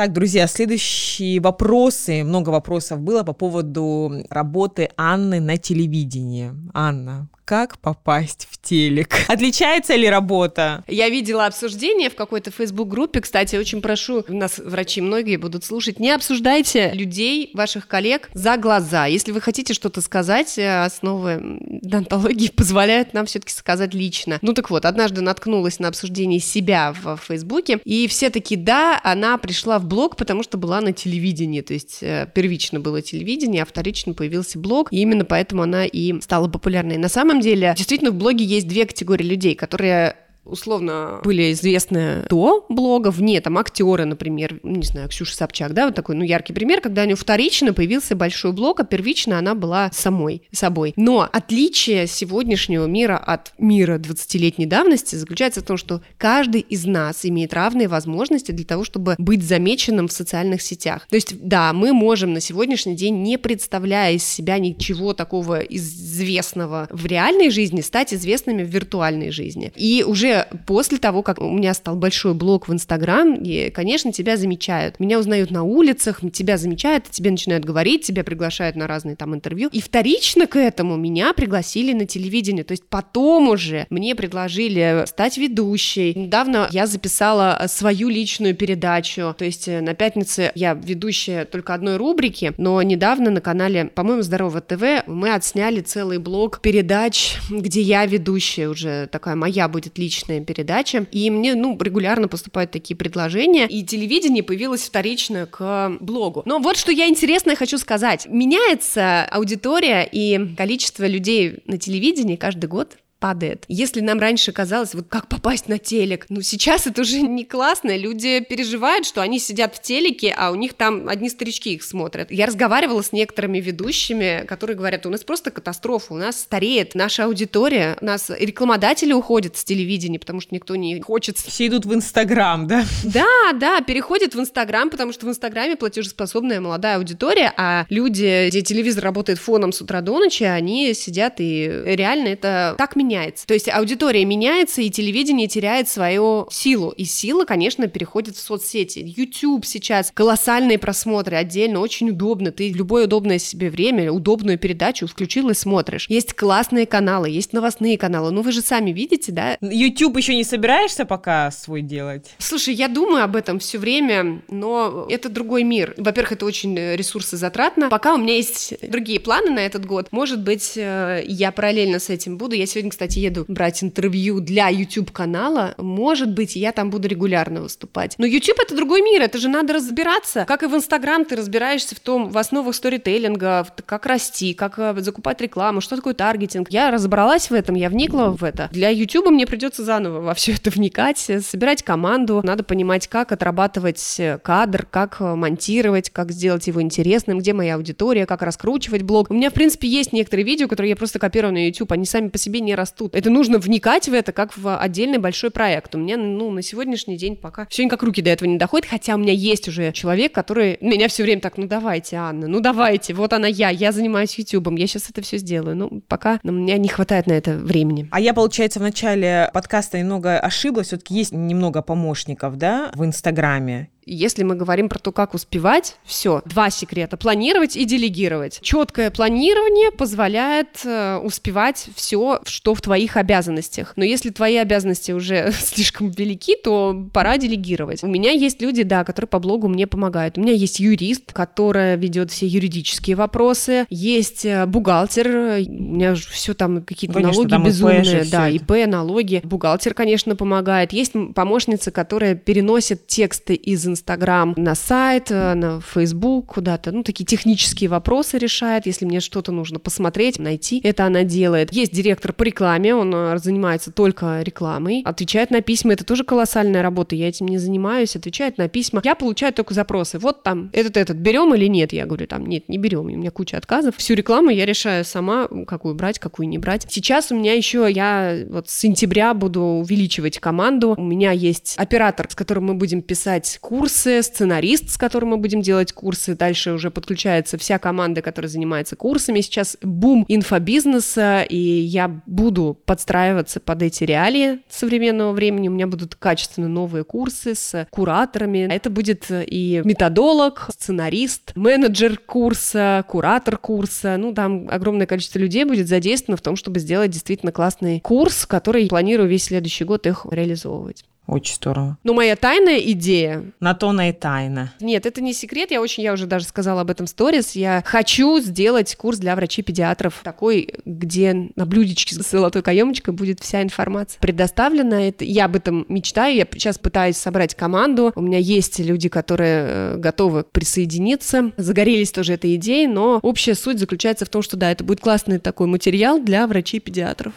Так, 0.00 0.14
друзья, 0.14 0.46
следующие 0.46 1.40
вопросы, 1.40 2.24
много 2.24 2.48
вопросов 2.48 3.02
было 3.02 3.22
по 3.22 3.34
поводу 3.34 4.24
работы 4.30 4.88
Анны 4.96 5.40
на 5.40 5.58
телевидении. 5.58 6.52
Анна, 6.72 7.28
как 7.50 7.78
попасть 7.80 8.46
в 8.48 8.62
телек. 8.62 9.12
Отличается 9.28 9.96
ли 9.96 10.08
работа? 10.08 10.84
Я 10.86 11.08
видела 11.08 11.46
обсуждение 11.46 12.08
в 12.08 12.14
какой-то 12.14 12.52
Facebook-группе. 12.52 13.20
Кстати, 13.20 13.56
очень 13.56 13.82
прошу, 13.82 14.24
нас 14.28 14.58
врачи 14.58 15.00
многие 15.00 15.34
будут 15.34 15.64
слушать, 15.64 15.98
не 15.98 16.12
обсуждайте 16.12 16.92
людей, 16.94 17.50
ваших 17.52 17.88
коллег, 17.88 18.30
за 18.34 18.56
глаза. 18.56 19.06
Если 19.06 19.32
вы 19.32 19.40
хотите 19.40 19.74
что-то 19.74 20.00
сказать, 20.00 20.58
э, 20.58 20.84
основы 20.84 21.58
донтологии 21.82 22.50
позволяют 22.56 23.14
нам 23.14 23.26
все-таки 23.26 23.52
сказать 23.52 23.94
лично. 23.94 24.38
Ну 24.42 24.52
так 24.52 24.70
вот, 24.70 24.84
однажды 24.84 25.20
наткнулась 25.20 25.80
на 25.80 25.88
обсуждение 25.88 26.38
себя 26.38 26.92
в 26.92 27.16
Фейсбуке, 27.16 27.80
и 27.84 28.06
все 28.06 28.30
таки 28.30 28.54
да, 28.54 29.00
она 29.02 29.36
пришла 29.38 29.80
в 29.80 29.86
блог, 29.86 30.14
потому 30.14 30.44
что 30.44 30.56
была 30.56 30.80
на 30.80 30.92
телевидении, 30.92 31.62
то 31.62 31.74
есть 31.74 31.98
э, 32.02 32.30
первично 32.32 32.78
было 32.78 33.02
телевидение, 33.02 33.64
а 33.64 33.66
вторично 33.66 34.14
появился 34.14 34.56
блог, 34.56 34.92
и 34.92 34.98
именно 34.98 35.24
поэтому 35.24 35.62
она 35.62 35.84
и 35.84 36.20
стала 36.20 36.46
популярной. 36.46 36.96
На 36.96 37.08
самом 37.08 37.39
деле, 37.40 37.74
действительно, 37.76 38.10
в 38.10 38.14
блоге 38.14 38.44
есть 38.44 38.68
две 38.68 38.86
категории 38.86 39.24
людей, 39.24 39.54
которые 39.54 40.16
условно 40.50 41.20
были 41.24 41.52
известны 41.52 42.24
до 42.28 42.64
блога, 42.68 43.10
вне, 43.10 43.40
там, 43.40 43.58
актеры, 43.58 44.04
например, 44.04 44.60
не 44.62 44.84
знаю, 44.84 45.08
Ксюша 45.08 45.34
Собчак, 45.34 45.72
да, 45.72 45.86
вот 45.86 45.94
такой, 45.94 46.16
ну, 46.16 46.24
яркий 46.24 46.52
пример, 46.52 46.80
когда 46.80 47.02
у 47.02 47.04
нее 47.04 47.16
вторично 47.16 47.72
появился 47.72 48.16
большой 48.16 48.52
блог, 48.52 48.80
а 48.80 48.84
первично 48.84 49.38
она 49.38 49.54
была 49.54 49.90
самой 49.92 50.42
собой. 50.52 50.92
Но 50.96 51.28
отличие 51.30 52.06
сегодняшнего 52.06 52.86
мира 52.86 53.16
от 53.16 53.52
мира 53.58 53.98
20-летней 53.98 54.66
давности 54.66 55.16
заключается 55.16 55.60
в 55.60 55.64
том, 55.64 55.76
что 55.76 56.02
каждый 56.18 56.60
из 56.60 56.84
нас 56.84 57.24
имеет 57.24 57.54
равные 57.54 57.88
возможности 57.88 58.52
для 58.52 58.64
того, 58.64 58.84
чтобы 58.84 59.14
быть 59.18 59.42
замеченным 59.42 60.08
в 60.08 60.12
социальных 60.12 60.62
сетях. 60.62 61.06
То 61.08 61.16
есть, 61.16 61.40
да, 61.40 61.72
мы 61.72 61.92
можем 61.92 62.32
на 62.32 62.40
сегодняшний 62.40 62.96
день, 62.96 63.22
не 63.22 63.38
представляя 63.38 64.12
из 64.12 64.24
себя 64.24 64.58
ничего 64.58 65.14
такого 65.14 65.60
известного 65.60 66.88
в 66.90 67.06
реальной 67.06 67.50
жизни, 67.50 67.80
стать 67.80 68.12
известными 68.14 68.62
в 68.62 68.68
виртуальной 68.68 69.30
жизни. 69.30 69.72
И 69.76 70.04
уже 70.06 70.39
после 70.66 70.98
того, 70.98 71.22
как 71.22 71.40
у 71.40 71.50
меня 71.50 71.74
стал 71.74 71.96
большой 71.96 72.34
блог 72.34 72.68
в 72.68 72.72
Инстаграм, 72.72 73.34
и, 73.34 73.70
конечно, 73.70 74.12
тебя 74.12 74.36
замечают. 74.36 75.00
Меня 75.00 75.18
узнают 75.18 75.50
на 75.50 75.62
улицах, 75.62 76.20
тебя 76.32 76.56
замечают, 76.56 77.10
тебе 77.10 77.30
начинают 77.30 77.64
говорить, 77.64 78.04
тебя 78.04 78.24
приглашают 78.24 78.76
на 78.76 78.86
разные 78.86 79.16
там 79.16 79.34
интервью. 79.34 79.68
И 79.72 79.80
вторично 79.80 80.46
к 80.46 80.56
этому 80.56 80.96
меня 80.96 81.32
пригласили 81.32 81.92
на 81.92 82.06
телевидение. 82.06 82.64
То 82.64 82.72
есть 82.72 82.84
потом 82.88 83.48
уже 83.48 83.86
мне 83.90 84.14
предложили 84.14 85.04
стать 85.06 85.38
ведущей. 85.38 86.14
Недавно 86.14 86.68
я 86.70 86.86
записала 86.86 87.64
свою 87.68 88.08
личную 88.08 88.54
передачу. 88.54 89.34
То 89.36 89.44
есть 89.44 89.68
э, 89.68 89.80
на 89.80 89.94
пятнице 89.94 90.52
я 90.54 90.74
ведущая 90.74 91.44
только 91.44 91.74
одной 91.74 91.96
рубрики, 91.96 92.52
но 92.58 92.80
недавно 92.82 93.30
на 93.30 93.40
канале, 93.40 93.86
по-моему, 93.86 94.22
Здорово 94.22 94.60
ТВ 94.60 95.06
мы 95.06 95.34
отсняли 95.34 95.80
целый 95.80 96.18
блок 96.18 96.60
передач, 96.60 97.38
где 97.50 97.80
я 97.80 98.06
ведущая 98.06 98.68
уже 98.68 99.08
такая 99.08 99.34
моя 99.34 99.68
будет 99.68 99.98
личная 99.98 100.19
передача. 100.24 101.06
И 101.10 101.30
мне, 101.30 101.54
ну, 101.54 101.78
регулярно 101.80 102.28
поступают 102.28 102.70
такие 102.70 102.96
предложения. 102.96 103.66
И 103.66 103.84
телевидение 103.84 104.42
появилось 104.42 104.82
вторично 104.82 105.46
к 105.46 105.96
блогу. 106.00 106.42
Но 106.46 106.58
вот 106.58 106.76
что 106.76 106.92
я 106.92 107.08
интересное 107.08 107.56
хочу 107.56 107.78
сказать. 107.78 108.26
Меняется 108.28 109.24
аудитория 109.24 110.08
и 110.10 110.54
количество 110.56 111.06
людей 111.06 111.62
на 111.66 111.78
телевидении 111.78 112.36
каждый 112.36 112.66
год 112.66 112.96
падает. 113.20 113.64
Если 113.68 114.00
нам 114.00 114.18
раньше 114.18 114.50
казалось, 114.50 114.94
вот 114.94 115.06
как 115.08 115.28
попасть 115.28 115.68
на 115.68 115.78
телек, 115.78 116.26
ну 116.30 116.40
сейчас 116.40 116.86
это 116.86 117.02
уже 117.02 117.20
не 117.20 117.44
классно, 117.44 117.96
люди 117.96 118.40
переживают, 118.40 119.06
что 119.06 119.20
они 119.20 119.38
сидят 119.38 119.76
в 119.76 119.82
телеке, 119.82 120.34
а 120.36 120.50
у 120.50 120.54
них 120.54 120.74
там 120.74 121.08
одни 121.08 121.28
старички 121.28 121.74
их 121.74 121.82
смотрят. 121.82 122.30
Я 122.30 122.46
разговаривала 122.46 123.02
с 123.02 123.12
некоторыми 123.12 123.58
ведущими, 123.58 124.44
которые 124.48 124.76
говорят, 124.76 125.06
у 125.06 125.10
нас 125.10 125.22
просто 125.22 125.50
катастрофа, 125.50 126.14
у 126.14 126.16
нас 126.16 126.40
стареет 126.40 126.94
наша 126.94 127.24
аудитория, 127.26 127.96
у 128.00 128.04
нас 128.04 128.30
рекламодатели 128.30 129.12
уходят 129.12 129.56
с 129.56 129.64
телевидения, 129.64 130.18
потому 130.18 130.40
что 130.40 130.54
никто 130.54 130.74
не 130.76 131.00
хочет... 131.00 131.36
Все 131.36 131.66
идут 131.66 131.84
в 131.84 131.94
Инстаграм, 131.94 132.66
да? 132.66 132.84
Да, 133.04 133.52
да, 133.52 133.80
переходят 133.82 134.34
в 134.34 134.40
Инстаграм, 134.40 134.88
потому 134.88 135.12
что 135.12 135.26
в 135.26 135.28
Инстаграме 135.28 135.76
платежеспособная 135.76 136.60
молодая 136.60 136.96
аудитория, 136.96 137.52
а 137.56 137.84
люди, 137.90 138.48
где 138.48 138.62
телевизор 138.62 139.04
работает 139.04 139.38
фоном 139.38 139.72
с 139.72 139.82
утра 139.82 140.00
до 140.00 140.18
ночи, 140.18 140.44
они 140.44 140.94
сидят 140.94 141.34
и 141.38 141.82
реально 141.84 142.28
это 142.28 142.74
так 142.78 142.96
меня 142.96 143.09
меняется. 143.10 143.46
То 143.46 143.54
есть 143.54 143.68
аудитория 143.68 144.24
меняется, 144.24 144.82
и 144.82 144.90
телевидение 144.90 145.48
теряет 145.48 145.88
свою 145.88 146.46
силу. 146.50 146.90
И 146.90 147.04
сила, 147.04 147.44
конечно, 147.44 147.88
переходит 147.88 148.36
в 148.36 148.40
соцсети. 148.40 149.00
YouTube 149.16 149.66
сейчас, 149.66 150.12
колоссальные 150.14 150.78
просмотры 150.78 151.36
отдельно, 151.36 151.80
очень 151.80 152.10
удобно. 152.10 152.52
Ты 152.52 152.70
любое 152.70 153.04
удобное 153.04 153.38
себе 153.38 153.70
время, 153.70 154.12
удобную 154.12 154.58
передачу 154.58 155.06
включил 155.06 155.50
и 155.50 155.54
смотришь. 155.54 156.06
Есть 156.08 156.34
классные 156.34 156.86
каналы, 156.86 157.28
есть 157.30 157.52
новостные 157.52 157.98
каналы. 157.98 158.30
Ну, 158.30 158.42
вы 158.42 158.52
же 158.52 158.60
сами 158.60 158.92
видите, 158.92 159.32
да? 159.32 159.58
YouTube 159.60 160.16
еще 160.16 160.36
не 160.36 160.44
собираешься 160.44 161.04
пока 161.04 161.50
свой 161.50 161.82
делать? 161.82 162.30
Слушай, 162.38 162.74
я 162.74 162.88
думаю 162.88 163.24
об 163.24 163.34
этом 163.34 163.58
все 163.58 163.78
время, 163.78 164.42
но 164.48 165.06
это 165.10 165.28
другой 165.28 165.64
мир. 165.64 165.94
Во-первых, 165.96 166.32
это 166.32 166.46
очень 166.46 166.76
ресурсозатратно. 166.76 167.88
Пока 167.88 168.14
у 168.14 168.18
меня 168.18 168.36
есть 168.36 168.74
другие 168.88 169.18
планы 169.18 169.50
на 169.50 169.60
этот 169.60 169.84
год. 169.84 170.08
Может 170.12 170.42
быть, 170.42 170.74
э, 170.76 171.24
я 171.26 171.50
параллельно 171.50 171.98
с 171.98 172.08
этим 172.10 172.38
буду. 172.38 172.54
Я 172.54 172.66
сегодня, 172.66 172.90
кстати, 172.90 172.99
еду 173.08 173.44
брать 173.48 173.82
интервью 173.82 174.40
для 174.40 174.68
YouTube-канала, 174.68 175.74
может 175.78 176.32
быть, 176.32 176.56
я 176.56 176.72
там 176.72 176.90
буду 176.90 177.08
регулярно 177.08 177.62
выступать. 177.62 178.14
Но 178.18 178.26
YouTube— 178.26 178.58
это 178.62 178.74
другой 178.76 179.02
мир, 179.02 179.22
это 179.22 179.38
же 179.38 179.48
надо 179.48 179.74
разбираться. 179.74 180.44
Как 180.46 180.62
и 180.62 180.66
в 180.66 180.74
Instagram 180.74 181.24
ты 181.24 181.36
разбираешься 181.36 181.94
в 181.94 182.00
том, 182.00 182.30
в 182.30 182.38
основах 182.38 182.74
сторителлинга, 182.74 183.66
как 183.86 184.06
расти, 184.06 184.54
как 184.54 184.78
э, 184.78 184.94
закупать 185.00 185.40
рекламу, 185.40 185.80
что 185.80 185.96
такое 185.96 186.14
таргетинг. 186.14 186.68
Я 186.70 186.90
разобралась 186.90 187.50
в 187.50 187.54
этом, 187.54 187.74
я 187.74 187.88
вникла 187.88 188.28
в 188.30 188.44
это. 188.44 188.68
Для 188.72 188.90
YouTube 188.90 189.30
мне 189.30 189.46
придется 189.46 189.84
заново 189.84 190.20
во 190.20 190.34
все 190.34 190.52
это 190.52 190.70
вникать, 190.70 191.24
э, 191.28 191.40
собирать 191.40 191.82
команду, 191.82 192.40
надо 192.44 192.62
понимать, 192.62 193.08
как 193.08 193.32
отрабатывать 193.32 194.16
э, 194.18 194.38
кадр, 194.38 194.86
как 194.90 195.20
монтировать, 195.20 196.10
как 196.10 196.32
сделать 196.32 196.66
его 196.66 196.82
интересным, 196.82 197.38
где 197.38 197.52
моя 197.52 197.74
аудитория, 197.74 198.26
как 198.26 198.42
раскручивать 198.42 199.02
блог. 199.02 199.30
У 199.30 199.34
меня, 199.34 199.50
в 199.50 199.54
принципе, 199.54 199.88
есть 199.88 200.12
некоторые 200.12 200.44
видео, 200.44 200.68
которые 200.68 200.90
я 200.90 200.96
просто 200.96 201.18
копирую 201.18 201.52
на 201.52 201.66
YouTube, 201.66 201.92
они 201.92 202.04
сами 202.04 202.28
по 202.28 202.38
себе 202.38 202.60
не 202.60 202.74
растут 202.74 202.89
растут. 202.90 203.14
Это 203.14 203.30
нужно 203.30 203.58
вникать 203.58 204.08
в 204.08 204.14
это 204.14 204.32
как 204.32 204.56
в 204.56 204.76
отдельный 204.76 205.18
большой 205.18 205.50
проект. 205.50 205.94
У 205.94 205.98
меня, 205.98 206.16
ну, 206.16 206.50
на 206.50 206.62
сегодняшний 206.62 207.16
день 207.16 207.36
пока 207.36 207.66
все 207.70 207.84
никак 207.84 208.02
руки 208.02 208.22
до 208.22 208.30
этого 208.30 208.48
не 208.48 208.58
доходят, 208.58 208.88
хотя 208.88 209.14
у 209.14 209.18
меня 209.18 209.32
есть 209.32 209.68
уже 209.68 209.92
человек, 209.92 210.32
который 210.32 210.78
меня 210.80 211.08
все 211.08 211.22
время 211.22 211.40
так, 211.40 211.56
ну 211.56 211.66
давайте, 211.66 212.16
Анна, 212.16 212.48
ну 212.48 212.60
давайте, 212.60 213.14
вот 213.14 213.32
она 213.32 213.46
я, 213.46 213.70
я 213.70 213.92
занимаюсь 213.92 214.38
ютубом, 214.38 214.76
я 214.76 214.86
сейчас 214.86 215.10
это 215.10 215.22
все 215.22 215.38
сделаю. 215.38 215.76
Ну, 215.76 216.02
пока 216.08 216.40
у 216.42 216.52
меня 216.52 216.78
не 216.78 216.88
хватает 216.88 217.26
на 217.26 217.32
это 217.32 217.52
времени. 217.52 218.08
А 218.10 218.20
я, 218.20 218.34
получается, 218.34 218.80
в 218.80 218.82
начале 218.82 219.50
подкаста 219.52 219.98
немного 219.98 220.38
ошиблась, 220.38 220.88
все-таки 220.88 221.14
есть 221.14 221.32
немного 221.32 221.82
помощников, 221.82 222.56
да, 222.56 222.90
в 222.94 223.04
Инстаграме. 223.04 223.90
Если 224.06 224.42
мы 224.42 224.54
говорим 224.54 224.88
про 224.88 224.98
то, 224.98 225.12
как 225.12 225.34
успевать, 225.34 225.96
все, 226.04 226.42
два 226.44 226.70
секрета. 226.70 227.16
Планировать 227.16 227.76
и 227.76 227.84
делегировать. 227.84 228.60
Четкое 228.62 229.10
планирование 229.10 229.90
позволяет 229.90 230.80
э, 230.84 231.18
успевать 231.18 231.88
все, 231.94 232.40
что 232.44 232.74
в 232.74 232.80
твоих 232.80 233.16
обязанностях. 233.16 233.92
Но 233.96 234.04
если 234.04 234.30
твои 234.30 234.56
обязанности 234.56 235.12
уже 235.12 235.52
слишком 235.60 236.10
велики, 236.10 236.56
то 236.56 237.08
пора 237.12 237.36
делегировать. 237.38 238.02
У 238.02 238.06
меня 238.06 238.30
есть 238.30 238.62
люди, 238.62 238.82
да, 238.82 239.04
которые 239.04 239.28
по 239.28 239.38
блогу 239.38 239.68
мне 239.68 239.86
помогают. 239.86 240.38
У 240.38 240.40
меня 240.40 240.52
есть 240.52 240.80
юрист, 240.80 241.32
которая 241.32 241.96
ведет 241.96 242.30
все 242.30 242.46
юридические 242.46 243.16
вопросы. 243.16 243.86
Есть 243.90 244.44
э, 244.44 244.64
бухгалтер. 244.66 245.28
У 245.28 245.72
меня 245.72 246.14
все 246.14 246.54
там 246.54 246.82
какие-то 246.82 247.20
налоги 247.20 247.54
безумные. 247.62 248.24
да, 248.30 248.48
ИП, 248.48 248.86
налоги. 248.86 249.40
Бухгалтер, 249.44 249.94
конечно, 249.94 250.36
помогает. 250.36 250.92
Есть 250.92 251.12
помощница, 251.34 251.90
которая 251.90 252.34
переносит 252.34 253.06
тексты 253.06 253.54
из 253.54 253.89
Инстаграм 253.90 254.54
на 254.56 254.74
сайт, 254.74 255.30
э, 255.30 255.54
на 255.54 255.80
Фейсбук, 255.80 256.54
куда-то, 256.54 256.92
ну, 256.92 257.02
такие 257.02 257.24
технические 257.24 257.90
вопросы 257.90 258.38
решает, 258.38 258.86
если 258.86 259.04
мне 259.04 259.20
что-то 259.20 259.52
нужно 259.52 259.78
посмотреть, 259.78 260.38
найти, 260.38 260.80
это 260.82 261.04
она 261.04 261.24
делает. 261.24 261.72
Есть 261.72 261.92
директор 261.92 262.32
по 262.32 262.42
рекламе, 262.42 262.94
он 262.94 263.14
э, 263.14 263.38
занимается 263.38 263.92
только 263.92 264.42
рекламой, 264.42 265.02
отвечает 265.04 265.50
на 265.50 265.60
письма, 265.60 265.92
это 265.92 266.04
тоже 266.04 266.24
колоссальная 266.24 266.82
работа, 266.82 267.14
я 267.14 267.28
этим 267.28 267.46
не 267.46 267.58
занимаюсь, 267.58 268.16
отвечает 268.16 268.58
на 268.58 268.68
письма. 268.68 269.00
Я 269.04 269.14
получаю 269.14 269.52
только 269.52 269.74
запросы, 269.74 270.18
вот 270.18 270.42
там, 270.42 270.70
этот-этот, 270.72 271.16
берем 271.16 271.54
или 271.54 271.66
нет? 271.66 271.92
Я 271.92 272.06
говорю, 272.06 272.26
там, 272.26 272.46
нет, 272.46 272.68
не 272.68 272.78
берем, 272.78 273.00
у 273.00 273.08
меня 273.08 273.30
куча 273.30 273.56
отказов. 273.56 273.96
Всю 273.96 274.14
рекламу 274.14 274.50
я 274.50 274.66
решаю 274.66 275.04
сама, 275.04 275.48
какую 275.66 275.94
брать, 275.94 276.18
какую 276.18 276.48
не 276.48 276.58
брать. 276.58 276.86
Сейчас 276.88 277.32
у 277.32 277.36
меня 277.36 277.54
еще, 277.54 277.88
я 277.90 278.44
вот 278.48 278.68
с 278.68 278.78
сентября 278.78 279.34
буду 279.34 279.62
увеличивать 279.62 280.38
команду, 280.38 280.94
у 280.96 281.02
меня 281.02 281.32
есть 281.32 281.74
оператор, 281.76 282.26
с 282.30 282.34
которым 282.34 282.66
мы 282.66 282.74
будем 282.74 283.02
писать 283.02 283.58
курс, 283.60 283.79
курсы, 283.80 284.22
сценарист, 284.22 284.90
с 284.90 284.98
которым 284.98 285.30
мы 285.30 285.36
будем 285.38 285.62
делать 285.62 285.92
курсы. 285.92 286.36
Дальше 286.36 286.72
уже 286.72 286.90
подключается 286.90 287.56
вся 287.56 287.78
команда, 287.78 288.20
которая 288.20 288.50
занимается 288.50 288.94
курсами. 288.94 289.40
Сейчас 289.40 289.78
бум 289.80 290.26
инфобизнеса, 290.28 291.40
и 291.48 291.56
я 291.56 292.20
буду 292.26 292.78
подстраиваться 292.84 293.58
под 293.58 293.80
эти 293.80 294.04
реалии 294.04 294.58
современного 294.68 295.32
времени. 295.32 295.68
У 295.68 295.72
меня 295.72 295.86
будут 295.86 296.14
качественно 296.14 296.68
новые 296.68 297.04
курсы 297.04 297.54
с 297.54 297.86
кураторами. 297.90 298.68
Это 298.70 298.90
будет 298.90 299.24
и 299.30 299.80
методолог, 299.82 300.68
сценарист, 300.70 301.52
менеджер 301.54 302.18
курса, 302.18 303.02
куратор 303.08 303.56
курса. 303.56 304.18
Ну, 304.18 304.34
там 304.34 304.68
огромное 304.70 305.06
количество 305.06 305.38
людей 305.38 305.64
будет 305.64 305.88
задействовано 305.88 306.36
в 306.36 306.42
том, 306.42 306.56
чтобы 306.56 306.80
сделать 306.80 307.12
действительно 307.12 307.50
классный 307.50 308.00
курс, 308.00 308.44
который 308.44 308.88
планирую 308.88 309.26
весь 309.26 309.44
следующий 309.44 309.84
год 309.84 310.06
их 310.06 310.26
реализовывать. 310.30 311.06
Очень 311.30 311.54
здорово. 311.54 311.96
Но 312.02 312.12
моя 312.12 312.34
тайная 312.34 312.78
идея... 312.78 313.44
На 313.60 313.74
то 313.74 313.92
на 313.92 314.08
и 314.08 314.12
тайна. 314.12 314.72
Нет, 314.80 315.06
это 315.06 315.20
не 315.20 315.32
секрет, 315.32 315.70
я 315.70 315.80
очень, 315.80 316.02
я 316.02 316.12
уже 316.12 316.26
даже 316.26 316.44
сказала 316.44 316.80
об 316.80 316.90
этом 316.90 317.06
в 317.06 317.08
сторис, 317.08 317.52
я 317.52 317.82
хочу 317.86 318.40
сделать 318.40 318.96
курс 318.96 319.18
для 319.18 319.36
врачей-педиатров, 319.36 320.20
такой, 320.24 320.74
где 320.84 321.50
на 321.54 321.66
блюдечке 321.66 322.16
с 322.16 322.30
золотой 322.30 322.62
каемочкой 322.62 323.14
будет 323.14 323.38
вся 323.40 323.62
информация 323.62 324.18
предоставлена. 324.20 325.08
Это, 325.08 325.24
я 325.24 325.44
об 325.44 325.54
этом 325.54 325.86
мечтаю, 325.88 326.34
я 326.34 326.46
сейчас 326.52 326.78
пытаюсь 326.78 327.16
собрать 327.16 327.54
команду, 327.54 328.12
у 328.16 328.22
меня 328.22 328.38
есть 328.38 328.80
люди, 328.80 329.08
которые 329.08 329.66
э, 329.66 329.96
готовы 329.98 330.42
присоединиться, 330.42 331.52
загорелись 331.56 332.10
тоже 332.10 332.32
этой 332.32 332.56
идеей, 332.56 332.88
но 332.88 333.20
общая 333.22 333.54
суть 333.54 333.78
заключается 333.78 334.24
в 334.24 334.28
том, 334.28 334.42
что 334.42 334.56
да, 334.56 334.72
это 334.72 334.82
будет 334.82 335.00
классный 335.00 335.38
такой 335.38 335.68
материал 335.68 336.20
для 336.20 336.46
врачей-педиатров. 336.48 337.34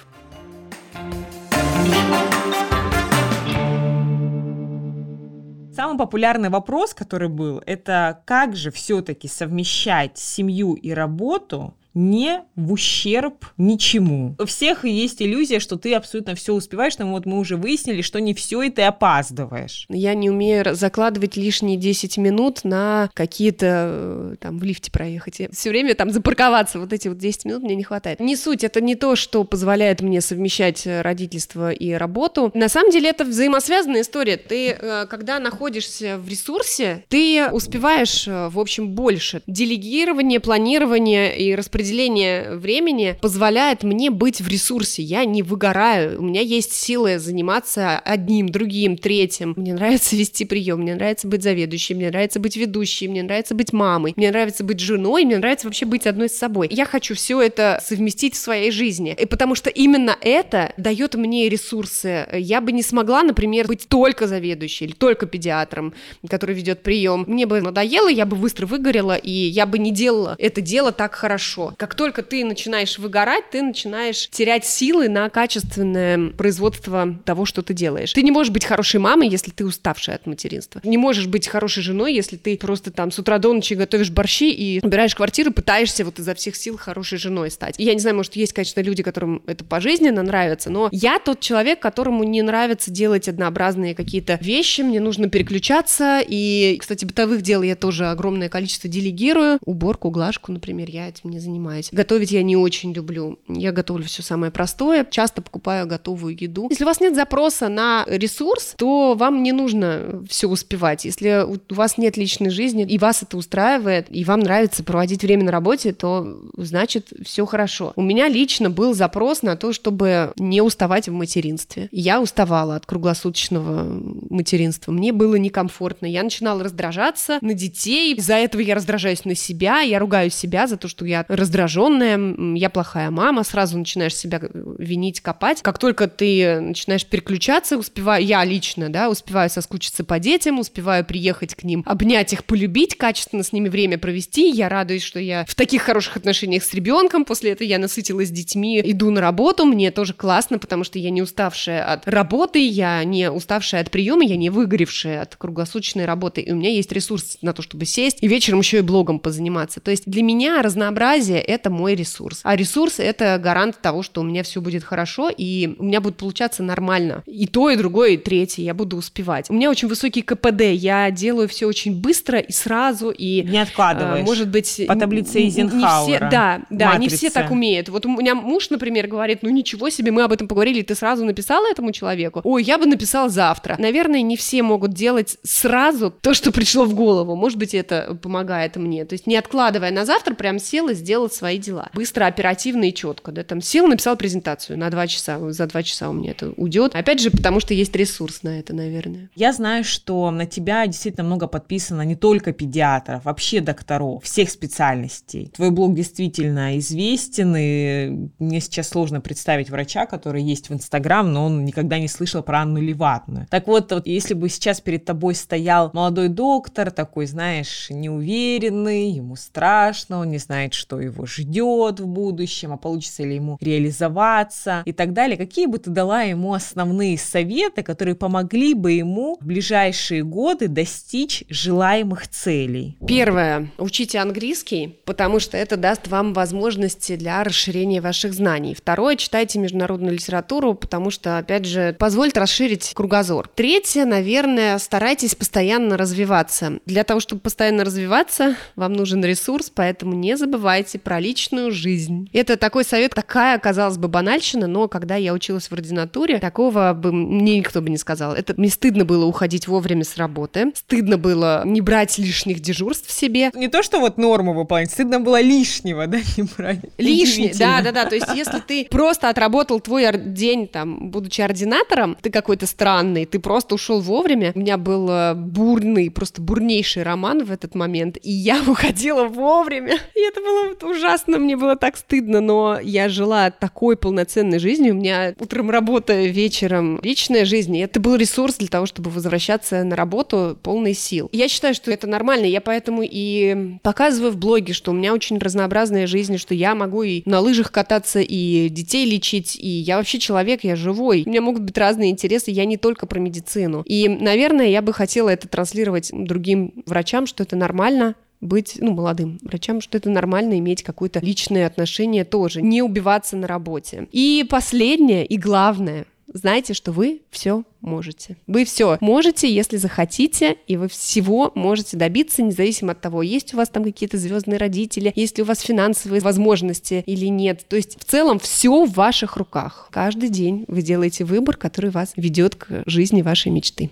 Самый 5.94 6.08
популярный 6.08 6.50
вопрос, 6.50 6.96
который 6.96 7.30
был, 7.30 7.62
это 7.68 8.24
как 8.26 8.56
же 8.56 8.72
все-таки 8.72 9.28
совмещать 9.28 10.18
семью 10.18 10.74
и 10.74 10.90
работу, 10.90 11.76
не 11.94 12.42
в 12.56 12.72
ущерб 12.72 13.46
ничему. 13.58 14.36
У 14.40 14.46
всех 14.46 14.86
есть 14.86 15.22
иллюзия, 15.22 15.60
что 15.60 15.78
ты 15.78 15.94
абсолютно 15.94 16.36
все 16.36 16.54
успеваешь, 16.54 16.98
но 16.98 17.12
вот 17.12 17.26
мы 17.26 17.40
уже 17.40 17.56
выяснили, 17.56 18.02
что 18.02 18.20
не 18.20 18.34
все, 18.34 18.64
и 18.64 18.70
ты 18.70 18.84
опаздываешь. 18.84 19.86
Я 19.90 20.14
не 20.16 20.30
умею 20.30 20.76
закладывать 20.76 21.38
лишние 21.38 21.78
10 21.78 22.18
минут 22.18 22.64
на 22.64 23.10
какие-то 23.14 23.66
э, 23.66 24.36
там 24.40 24.58
в 24.58 24.64
лифте 24.64 24.92
проехать. 24.92 25.42
все 25.52 25.70
время 25.70 25.96
там 25.96 26.12
запарковаться, 26.12 26.80
вот 26.80 26.94
эти 26.94 27.08
вот 27.08 27.18
10 27.18 27.46
минут 27.46 27.64
мне 27.64 27.76
не 27.76 27.84
хватает. 27.84 28.20
Не 28.20 28.36
суть, 28.36 28.64
это 28.64 28.82
не 28.82 28.96
то, 28.96 29.16
что 29.16 29.44
позволяет 29.44 30.02
мне 30.02 30.22
совмещать 30.22 30.86
родительство 30.86 31.72
и 31.72 31.92
работу. 31.92 32.52
На 32.54 32.70
самом 32.70 32.92
деле 32.92 33.10
это 33.10 33.24
взаимосвязанная 33.24 34.02
история. 34.02 34.38
Ты, 34.38 34.72
э, 34.72 35.06
когда 35.08 35.40
находишься 35.40 36.18
в 36.18 36.28
ресурсе, 36.28 37.04
ты 37.10 37.50
успеваешь, 37.52 38.28
э, 38.28 38.50
в 38.50 38.60
общем, 38.60 38.90
больше. 38.90 39.42
Делегирование, 39.48 40.40
планирование 40.40 41.38
и 41.38 41.54
распределение 41.56 41.83
времени 41.92 43.18
позволяет 43.22 43.84
мне 43.84 44.12
быть 44.12 44.40
в 44.40 44.48
ресурсе. 44.48 45.02
Я 45.02 45.26
не 45.26 45.42
выгораю. 45.42 46.22
У 46.22 46.24
меня 46.24 46.42
есть 46.42 46.74
силы 46.74 47.20
заниматься 47.20 48.00
одним, 48.00 48.50
другим, 48.50 48.98
третьим. 48.98 49.54
Мне 49.58 49.74
нравится 49.74 50.16
вести 50.16 50.46
прием, 50.46 50.82
мне 50.82 50.96
нравится 50.96 51.28
быть 51.28 51.44
заведующей, 51.44 51.96
мне 51.96 52.10
нравится 52.10 52.40
быть 52.40 52.56
ведущей, 52.56 53.08
мне 53.08 53.24
нравится 53.24 53.56
быть 53.56 53.74
мамой, 53.74 54.14
мне 54.16 54.30
нравится 54.30 54.64
быть 54.64 54.80
женой, 54.80 55.26
мне 55.26 55.38
нравится 55.38 55.68
вообще 55.68 55.86
быть 55.86 56.06
одной 56.06 56.30
с 56.30 56.38
собой. 56.38 56.68
Я 56.72 56.86
хочу 56.86 57.16
все 57.16 57.42
это 57.42 57.82
совместить 57.84 58.36
в 58.36 58.38
своей 58.38 58.72
жизни. 58.72 59.16
И 59.20 59.26
потому 59.26 59.56
что 59.56 59.70
именно 59.70 60.16
это 60.22 60.74
дает 60.78 61.16
мне 61.16 61.50
ресурсы. 61.50 62.28
Я 62.34 62.62
бы 62.62 62.72
не 62.72 62.84
смогла, 62.84 63.24
например, 63.24 63.68
быть 63.68 63.88
только 63.88 64.28
заведующей 64.28 64.88
или 64.88 64.94
только 64.94 65.26
педиатром, 65.26 65.94
который 66.30 66.56
ведет 66.56 66.84
прием. 66.84 67.26
Мне 67.28 67.46
бы 67.46 67.60
надоело, 67.62 68.08
я 68.08 68.26
бы 68.26 68.36
быстро 68.36 68.66
выгорела, 68.66 69.16
и 69.16 69.32
я 69.32 69.66
бы 69.66 69.80
не 69.80 69.92
делала 69.92 70.38
это 70.44 70.62
дело 70.62 70.92
так 70.92 71.16
хорошо. 71.16 71.73
Как 71.78 71.96
только 71.96 72.24
ты 72.24 72.44
начинаешь 72.46 72.98
выгорать, 72.98 73.50
ты 73.52 73.62
начинаешь 73.62 74.30
терять 74.30 74.66
силы 74.66 75.10
на 75.10 75.30
качественное 75.30 76.30
производство 76.32 77.20
того, 77.26 77.46
что 77.46 77.62
ты 77.62 77.74
делаешь. 77.74 78.14
Ты 78.14 78.22
не 78.22 78.32
можешь 78.32 78.52
быть 78.52 78.66
хорошей 78.66 79.00
мамой, 79.00 79.30
если 79.30 79.52
ты 79.52 79.66
уставшая 79.66 80.16
от 80.16 80.26
материнства. 80.26 80.82
Не 80.84 80.98
можешь 80.98 81.28
быть 81.28 81.48
хорошей 81.48 81.84
женой, 81.84 82.14
если 82.14 82.38
ты 82.38 82.58
просто 82.58 82.92
там 82.92 83.12
с 83.12 83.20
утра 83.20 83.38
до 83.38 83.54
ночи 83.54 83.74
готовишь 83.74 84.12
борщи 84.12 84.52
и 84.52 84.80
убираешь 84.84 85.16
квартиру, 85.16 85.52
пытаешься 85.52 86.06
вот 86.06 86.20
изо 86.20 86.36
всех 86.36 86.56
сил 86.56 86.78
хорошей 86.78 87.18
женой 87.18 87.52
стать. 87.52 87.76
Я 87.78 87.94
не 87.94 88.00
знаю, 88.00 88.16
может, 88.16 88.36
есть, 88.36 88.54
конечно, 88.54 88.82
люди, 88.82 89.04
которым 89.04 89.42
это 89.48 89.64
пожизненно 89.64 90.24
нравится, 90.24 90.70
но 90.70 90.90
я 90.92 91.20
тот 91.20 91.40
человек, 91.40 91.80
которому 91.80 92.24
не 92.24 92.42
нравится 92.42 92.92
делать 92.92 93.28
однообразные 93.28 93.96
какие-то 93.96 94.38
вещи, 94.42 94.82
мне 94.82 95.00
нужно 95.00 95.30
переключаться, 95.30 96.22
и, 96.26 96.78
кстати, 96.80 97.06
бытовых 97.06 97.42
дел 97.42 97.62
я 97.64 97.76
тоже 97.76 98.08
огромное 98.08 98.50
количество 98.50 98.90
делегирую, 98.90 99.60
уборку, 99.66 100.10
глажку, 100.10 100.52
например, 100.52 100.90
я 100.90 101.10
этим 101.10 101.30
не 101.30 101.40
занимаюсь. 101.40 101.63
Готовить 101.92 102.32
я 102.32 102.44
не 102.44 102.56
очень 102.56 102.94
люблю, 102.94 103.40
я 103.48 103.72
готовлю 103.72 104.06
все 104.06 104.22
самое 104.22 104.52
простое, 104.52 105.06
часто 105.10 105.42
покупаю 105.42 105.88
готовую 105.88 106.36
еду. 106.40 106.68
Если 106.70 106.84
у 106.84 106.88
вас 106.88 107.00
нет 107.00 107.16
запроса 107.16 107.70
на 107.70 108.06
ресурс, 108.08 108.76
то 108.78 109.16
вам 109.16 109.44
не 109.44 109.52
нужно 109.52 110.24
все 110.30 110.48
успевать. 110.48 111.06
Если 111.06 111.46
у 111.46 111.60
вас 111.74 111.98
нет 111.98 112.18
личной 112.18 112.50
жизни, 112.50 112.84
и 112.84 112.98
вас 112.98 113.24
это 113.24 113.38
устраивает, 113.38 114.08
и 114.10 114.24
вам 114.24 114.42
нравится 114.42 114.84
проводить 114.84 115.24
время 115.24 115.46
на 115.46 115.52
работе, 115.52 115.94
то 115.94 116.40
значит 116.58 117.12
все 117.24 117.46
хорошо. 117.46 117.94
У 117.96 118.02
меня 118.02 118.28
лично 118.28 118.70
был 118.70 118.94
запрос 118.94 119.42
на 119.42 119.56
то, 119.56 119.74
чтобы 119.74 120.34
не 120.38 120.62
уставать 120.62 121.08
в 121.08 121.12
материнстве. 121.12 121.90
Я 121.92 122.22
уставала 122.22 122.76
от 122.76 122.86
круглосуточного 122.86 124.02
материнства. 124.30 124.92
Мне 124.92 125.12
было 125.12 125.36
некомфортно. 125.36 126.06
Я 126.06 126.24
начинала 126.24 126.64
раздражаться 126.64 127.38
на 127.42 127.54
детей. 127.54 128.16
Из-за 128.16 128.36
этого 128.36 128.62
я 128.62 128.76
раздражаюсь 128.76 129.26
на 129.26 129.36
себя. 129.36 129.82
Я 129.82 130.00
ругаю 130.00 130.30
себя 130.30 130.68
за 130.68 130.78
то, 130.78 130.88
что 130.88 131.06
я 131.06 131.26
раздраженная, 131.54 132.56
я 132.56 132.70
плохая 132.70 133.12
мама. 133.12 133.44
Сразу 133.44 133.78
начинаешь 133.78 134.16
себя 134.16 134.42
винить, 134.78 135.22
копать. 135.22 135.62
Как 135.62 135.78
только 135.78 136.08
ты 136.08 136.60
начинаешь 136.60 137.06
переключаться, 137.06 137.78
успеваю, 137.78 138.26
я 138.26 138.44
лично, 138.44 138.90
да, 138.90 139.10
успеваю 139.10 139.50
соскучиться 139.50 140.04
по 140.04 140.20
детям, 140.20 140.60
успеваю 140.60 141.06
приехать 141.06 141.56
к 141.56 141.64
ним, 141.64 141.84
обнять 141.86 142.34
их, 142.34 142.44
полюбить, 142.46 142.98
качественно 142.98 143.44
с 143.44 143.54
ними 143.54 143.70
время 143.70 143.98
провести. 143.98 144.50
Я 144.50 144.68
радуюсь, 144.68 145.04
что 145.04 145.20
я 145.20 145.46
в 145.48 145.56
таких 145.56 145.84
хороших 145.84 146.18
отношениях 146.18 146.64
с 146.64 146.74
ребенком. 146.74 147.24
После 147.24 147.52
этого 147.52 147.68
я 147.68 147.78
насытилась 147.78 148.32
детьми, 148.32 148.82
иду 148.84 149.12
на 149.12 149.22
работу. 149.22 149.66
Мне 149.66 149.92
тоже 149.92 150.14
классно, 150.14 150.58
потому 150.58 150.84
что 150.84 150.98
я 150.98 151.12
не 151.12 151.22
уставшая 151.22 151.86
от 151.86 152.08
работы, 152.08 152.66
я 152.66 153.04
не 153.04 153.30
уставшая 153.30 153.82
от 153.82 153.92
приема, 153.92 154.24
я 154.26 154.38
не 154.38 154.50
выгоревшая 154.50 155.22
от 155.22 155.36
круглосуточной 155.36 156.06
работы. 156.06 156.42
И 156.42 156.52
у 156.52 156.56
меня 156.56 156.72
есть 156.72 156.92
ресурс 156.92 157.38
на 157.42 157.54
то, 157.54 157.62
чтобы 157.62 157.86
сесть 157.86 158.18
и 158.22 158.28
вечером 158.28 158.60
еще 158.60 158.80
и 158.80 158.82
блогом 158.82 159.20
позаниматься. 159.20 159.80
То 159.80 159.92
есть 159.92 160.04
для 160.06 160.24
меня 160.24 160.62
разнообразие— 160.62 161.43
это 161.46 161.70
мой 161.70 161.96
ресурс. 161.96 162.42
А 162.44 162.56
ресурс— 162.56 162.96
это 163.00 163.38
гарант 163.38 163.80
того, 163.82 164.04
что 164.04 164.22
у 164.22 164.24
меня 164.24 164.44
все 164.44 164.62
будет 164.62 164.84
хорошо, 164.84 165.30
и 165.30 165.76
у 165.78 165.84
меня 165.84 166.02
будет 166.02 166.18
получаться 166.18 166.64
нормально. 166.64 167.24
И 167.26 167.48
то, 167.48 167.70
и 167.70 167.76
другое, 167.76 168.12
и 168.12 168.18
третье. 168.18 168.64
Я 168.64 168.74
буду 168.74 168.98
успевать. 168.98 169.50
У 169.50 169.54
меня 169.54 169.70
очень 169.70 169.88
высокий 169.88 170.22
КПД. 170.22 170.62
Я 170.74 171.12
делаю 171.12 171.48
все 171.48 171.66
очень 171.66 172.00
быстро 172.00 172.40
и 172.40 172.52
сразу, 172.52 173.10
и... 173.10 173.44
Не 173.44 173.60
откладываешь. 173.60 174.22
А, 174.22 174.26
может 174.26 174.50
быть... 174.50 174.82
По 174.88 174.96
таблице 174.96 175.40
Эйзенхауэра. 175.40 176.08
Не 176.08 176.18
все, 176.18 176.20
да, 176.20 176.62
да, 176.70 176.94
Матрица. 176.94 177.00
не 177.00 177.10
все 177.10 177.30
так 177.30 177.52
умеют. 177.52 177.90
Вот 177.90 178.06
у 178.06 178.10
меня 178.10 178.36
муж, 178.36 178.70
например, 178.70 179.08
говорит, 179.08 179.40
ну 179.42 179.50
ничего 179.50 179.90
себе, 179.90 180.12
мы 180.12 180.24
об 180.24 180.32
этом 180.32 180.48
поговорили, 180.48 180.82
ты 180.82 180.96
сразу 180.96 181.26
написала 181.26 181.70
этому 181.70 181.92
человеку? 181.92 182.42
Ой, 182.44 182.64
я 182.64 182.78
бы 182.78 182.86
написал 182.86 183.30
завтра. 183.30 183.76
Наверное, 183.80 184.22
не 184.22 184.38
все 184.38 184.64
могут 184.64 184.94
делать 184.94 185.38
сразу 185.44 186.14
то, 186.22 186.34
что 186.34 186.52
пришло 186.52 186.86
в 186.86 186.94
голову. 186.94 187.36
Может 187.36 187.58
быть, 187.58 187.74
это 187.74 188.18
помогает 188.22 188.76
мне. 188.76 189.06
То 189.06 189.14
есть 189.14 189.28
не 189.28 189.36
откладывая 189.36 189.92
на 189.92 190.06
завтра, 190.06 190.34
прям 190.34 190.60
сел 190.60 190.90
и 190.90 190.94
сделал 191.34 191.44
свои 191.44 191.58
дела. 191.58 191.90
Быстро, 191.94 192.26
оперативно 192.26 192.86
и 192.86 192.94
четко. 192.94 193.32
Да, 193.32 193.44
там 193.44 193.62
сел, 193.62 193.88
написал 193.88 194.16
презентацию 194.16 194.78
на 194.78 194.90
два 194.90 195.08
часа. 195.08 195.40
За 195.52 195.68
два 195.68 195.84
часа 195.84 196.10
у 196.10 196.14
меня 196.14 196.32
это 196.32 196.52
уйдет. 196.52 196.96
Опять 196.96 197.22
же, 197.22 197.32
потому 197.32 197.60
что 197.60 197.74
есть 197.74 197.96
ресурс 197.96 198.44
на 198.44 198.60
это, 198.60 198.74
наверное. 198.74 199.30
Я 199.36 199.54
знаю, 199.54 199.84
что 199.84 200.32
на 200.32 200.46
тебя 200.46 200.86
действительно 200.88 201.24
много 201.24 201.48
подписано 201.48 202.04
не 202.04 202.16
только 202.16 202.54
педиатров, 202.54 203.26
вообще 203.26 203.62
докторов, 203.62 204.24
всех 204.24 204.50
специальностей. 204.50 205.52
Твой 205.56 205.72
блог 205.72 205.96
действительно 205.96 206.78
известен, 206.78 207.56
и 207.58 208.30
мне 208.40 208.62
сейчас 208.62 208.90
сложно 208.90 209.22
представить 209.22 209.70
врача, 209.70 210.06
который 210.06 210.44
есть 210.44 210.70
в 210.70 210.74
Инстаграм, 210.74 211.32
но 211.32 211.46
он 211.46 211.66
никогда 211.66 212.00
не 212.00 212.08
слышал 212.08 212.44
про 212.44 212.62
Анну 212.62 212.82
Леватную. 212.82 213.48
Так 213.50 213.68
вот, 213.68 213.92
вот, 213.92 214.08
если 214.08 214.34
бы 214.34 214.50
сейчас 214.50 214.82
перед 214.82 215.06
тобой 215.06 215.36
стоял 215.36 215.92
молодой 215.94 216.30
доктор, 216.30 216.92
такой, 216.92 217.26
знаешь, 217.26 217.88
неуверенный, 217.90 219.12
ему 219.12 219.36
страшно, 219.36 220.20
он 220.20 220.30
не 220.30 220.38
знает, 220.38 220.74
что 220.74 221.00
его 221.00 221.13
ждет 221.26 222.00
в 222.00 222.08
будущем, 222.08 222.74
а 222.74 222.78
получится 222.78 223.24
ли 223.24 223.36
ему 223.36 223.58
реализоваться 223.62 224.84
и 224.86 224.94
так 224.94 225.14
далее, 225.14 225.38
какие 225.38 225.66
бы 225.66 225.78
ты 225.78 225.90
дала 225.90 226.24
ему 226.24 226.54
основные 226.54 227.18
советы, 227.18 227.84
которые 227.84 228.16
помогли 228.16 228.74
бы 228.74 228.92
ему 228.92 229.38
в 229.40 229.46
ближайшие 229.46 230.24
годы 230.24 230.68
достичь 230.68 231.44
желаемых 231.50 232.28
целей? 232.28 232.98
Первое. 233.06 233.70
Учите 233.78 234.20
английский, 234.20 235.00
потому 235.06 235.40
что 235.40 235.58
это 235.58 235.78
даст 235.78 236.08
вам 236.08 236.34
возможности 236.34 237.16
для 237.16 237.44
расширения 237.44 238.02
ваших 238.02 238.34
знаний. 238.34 238.76
Второе. 238.76 239.16
Читайте 239.16 239.60
международную 239.60 240.14
литературу, 240.14 240.74
потому 240.74 241.10
что, 241.10 241.38
опять 241.38 241.66
же, 241.66 241.96
позволит 242.00 242.38
расширить 242.38 242.94
кругозор. 242.94 243.50
Третье. 243.54 244.06
Наверное, 244.06 244.78
старайтесь 244.78 245.36
постоянно 245.36 245.98
развиваться. 245.98 246.80
Для 246.86 247.04
того, 247.04 247.20
чтобы 247.20 247.42
постоянно 247.42 247.84
развиваться, 247.84 248.56
вам 248.76 248.94
нужен 248.94 249.24
ресурс, 249.24 249.72
поэтому 249.74 250.14
не 250.14 250.38
забывайте 250.38 251.00
про 251.04 251.20
личную 251.20 251.72
жизнь. 251.72 252.30
Это 252.34 252.58
такой 252.58 252.84
совет, 252.84 253.14
такая, 253.14 253.60
казалось 253.60 253.98
бы, 253.98 254.08
банальщина, 254.08 254.68
но 254.68 254.88
когда 254.88 255.16
я 255.16 255.34
училась 255.34 255.68
в 255.68 255.74
ординатуре, 255.74 256.40
такого 256.40 256.94
бы 256.94 257.12
мне 257.12 257.58
никто 257.60 257.82
бы 257.82 257.90
не 257.90 257.98
сказал. 257.98 258.34
Это 258.34 258.54
мне 258.58 258.70
стыдно 258.70 259.06
было 259.06 259.26
уходить 259.26 259.68
вовремя 259.68 260.04
с 260.04 260.18
работы, 260.18 260.72
стыдно 260.76 261.18
было 261.18 261.64
не 261.66 261.82
брать 261.82 262.18
лишних 262.18 262.60
дежурств 262.60 263.12
себе. 263.12 263.52
Не 263.54 263.68
то, 263.68 263.84
что 263.84 264.00
вот 264.00 264.18
норму 264.18 264.54
выполнять, 264.54 264.92
стыдно 264.92 265.20
было 265.20 265.42
лишнего, 265.42 266.08
да, 266.08 266.20
не 266.38 266.44
брать. 266.58 266.80
Лишнее, 266.98 267.54
да, 267.58 267.82
да, 267.82 267.92
да. 267.92 268.06
То 268.06 268.16
есть, 268.16 268.28
если 268.36 268.60
ты 268.60 268.88
просто 268.90 269.30
отработал 269.30 269.80
твой 269.80 270.06
день, 270.18 270.68
там, 270.68 271.10
будучи 271.10 271.42
ординатором, 271.42 272.18
ты 272.22 272.30
какой-то 272.30 272.66
странный, 272.68 273.26
ты 273.26 273.40
просто 273.40 273.76
ушел 273.76 274.02
вовремя. 274.02 274.52
У 274.56 274.60
меня 274.60 274.78
был 274.78 275.10
э, 275.10 275.34
бурный, 275.36 276.10
просто 276.10 276.42
бурнейший 276.42 277.04
роман 277.04 277.44
в 277.44 277.52
этот 277.52 277.76
момент, 277.76 278.18
и 278.22 278.32
я 278.32 278.62
уходила 278.68 279.26
вовремя. 279.26 279.98
И 280.16 280.20
это 280.20 280.42
было 280.42 280.76
ужасно, 280.94 281.40
мне 281.40 281.58
было 281.58 281.76
так 281.76 281.98
стыдно, 281.98 282.42
но 282.42 282.80
я 282.82 283.10
жила 283.10 283.52
такой 283.52 283.98
полноценной 283.98 284.60
жизнью. 284.60 284.94
У 284.94 284.98
меня 284.98 285.34
утром 285.40 285.70
работа, 285.70 286.24
вечером 286.24 287.00
личная 287.04 287.46
жизнь, 287.46 287.76
и 287.76 287.80
это 287.80 288.00
был 288.00 288.16
ресурс 288.16 288.56
для 288.56 288.68
того, 288.68 288.86
чтобы 288.86 289.10
возвращаться 289.10 289.84
на 289.84 289.96
работу 289.96 290.58
полной 290.62 290.94
сил. 290.94 291.30
Я 291.32 291.48
считаю, 291.48 291.74
что 291.74 291.92
это 291.92 292.08
нормально, 292.08 292.46
я 292.46 292.62
поэтому 292.62 293.02
и 293.04 293.78
показываю 293.82 294.32
в 294.32 294.38
блоге, 294.38 294.74
что 294.74 294.92
у 294.92 294.94
меня 294.94 295.14
очень 295.14 295.38
разнообразная 295.38 296.08
жизнь, 296.08 296.38
что 296.38 296.54
я 296.54 296.76
могу 296.76 297.04
и 297.04 297.24
на 297.26 297.40
лыжах 297.40 297.72
кататься, 297.72 298.20
и 298.22 298.70
детей 298.70 299.06
лечить, 299.06 299.56
и 299.56 299.68
я 299.68 299.98
вообще 299.98 300.20
человек, 300.20 300.64
я 300.64 300.76
живой. 300.76 301.24
У 301.26 301.30
меня 301.30 301.42
могут 301.42 301.64
быть 301.64 301.78
разные 301.78 302.12
интересы, 302.12 302.52
я 302.52 302.66
не 302.66 302.78
только 302.78 303.06
про 303.06 303.20
медицину. 303.20 303.84
И, 303.86 304.08
наверное, 304.08 304.68
я 304.68 304.82
бы 304.82 304.94
хотела 304.94 305.30
это 305.30 305.48
транслировать 305.48 306.10
другим 306.14 306.84
врачам, 306.86 307.26
что 307.26 307.44
это 307.44 307.56
нормально, 307.56 308.16
быть, 308.44 308.78
ну, 308.80 308.94
молодым 308.94 309.40
врачам, 309.42 309.82
что 309.82 309.98
это 309.98 310.10
нормально 310.10 310.60
иметь 310.60 310.84
какое-то 310.84 311.20
личное 311.20 311.66
отношение 311.66 312.26
тоже, 312.26 312.62
не 312.62 312.82
убиваться 312.82 313.38
на 313.38 313.48
работе. 313.48 314.08
И 314.12 314.46
последнее, 314.50 315.26
и 315.26 315.38
главное, 315.38 316.06
знайте, 316.28 316.74
что 316.74 316.92
вы 316.92 317.22
все 317.32 317.64
можете. 317.84 318.38
Вы 318.48 318.66
все 318.66 318.98
можете, 319.02 319.54
если 319.54 319.78
захотите, 319.78 320.58
и 320.68 320.78
вы 320.78 320.88
всего 320.88 321.52
можете 321.54 321.98
добиться, 321.98 322.42
независимо 322.42 322.94
от 322.94 323.02
того, 323.02 323.22
есть 323.22 323.54
у 323.54 323.58
вас 323.58 323.70
там 323.70 323.84
какие-то 323.84 324.18
звездные 324.18 324.58
родители, 324.58 325.12
есть 325.16 325.38
ли 325.38 325.44
у 325.44 325.46
вас 325.46 325.60
финансовые 325.60 326.22
возможности 326.22 327.04
или 327.06 327.28
нет. 327.28 327.66
То 327.68 327.76
есть 327.76 328.00
в 328.00 328.06
целом 328.06 328.40
все 328.40 328.86
в 328.86 328.94
ваших 328.94 329.38
руках. 329.38 329.90
Каждый 329.92 330.30
день 330.30 330.66
вы 330.68 330.82
делаете 330.82 331.26
выбор, 331.26 331.58
который 331.58 331.92
вас 331.92 332.14
ведет 332.16 332.56
к 332.56 332.84
жизни 332.86 333.22
вашей 333.22 333.52
мечты. 333.52 333.92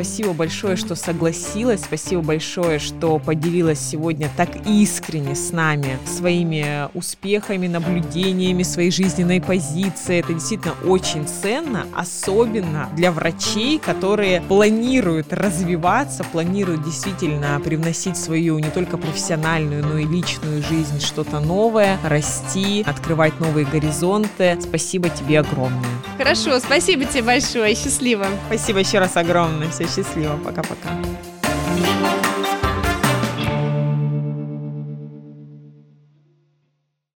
Спасибо 0.00 0.32
большое, 0.32 0.76
что 0.76 0.94
согласилась. 0.94 1.82
Спасибо 1.82 2.22
большое, 2.22 2.78
что 2.78 3.18
поделилась 3.18 3.78
сегодня 3.78 4.30
так 4.34 4.48
искренне 4.66 5.34
с 5.34 5.52
нами 5.52 5.98
своими 6.06 6.88
успехами, 6.94 7.66
наблюдениями, 7.66 8.62
своей 8.62 8.90
жизненной 8.90 9.42
позиции. 9.42 10.20
Это 10.20 10.32
действительно 10.32 10.72
очень 10.86 11.28
ценно, 11.28 11.84
особенно 11.94 12.88
для 12.96 13.12
врачей, 13.12 13.78
которые 13.78 14.40
планируют 14.40 15.34
развиваться, 15.34 16.24
планируют 16.24 16.82
действительно 16.82 17.60
привносить 17.62 18.16
свою 18.16 18.58
не 18.58 18.70
только 18.70 18.96
профессиональную, 18.96 19.86
но 19.86 19.98
и 19.98 20.06
личную 20.06 20.62
жизнь 20.62 21.00
что-то 21.00 21.40
новое, 21.40 21.98
расти, 22.02 22.82
открывать 22.86 23.38
новые 23.38 23.66
горизонты. 23.66 24.56
Спасибо 24.62 25.10
тебе 25.10 25.40
огромное. 25.40 26.09
Хорошо, 26.20 26.60
спасибо 26.60 27.06
тебе 27.06 27.22
большое, 27.22 27.74
счастливо. 27.74 28.26
Спасибо 28.48 28.80
еще 28.80 28.98
раз 28.98 29.16
огромное. 29.16 29.70
Все 29.70 29.86
счастливо. 29.86 30.36
Пока-пока. 30.44 30.90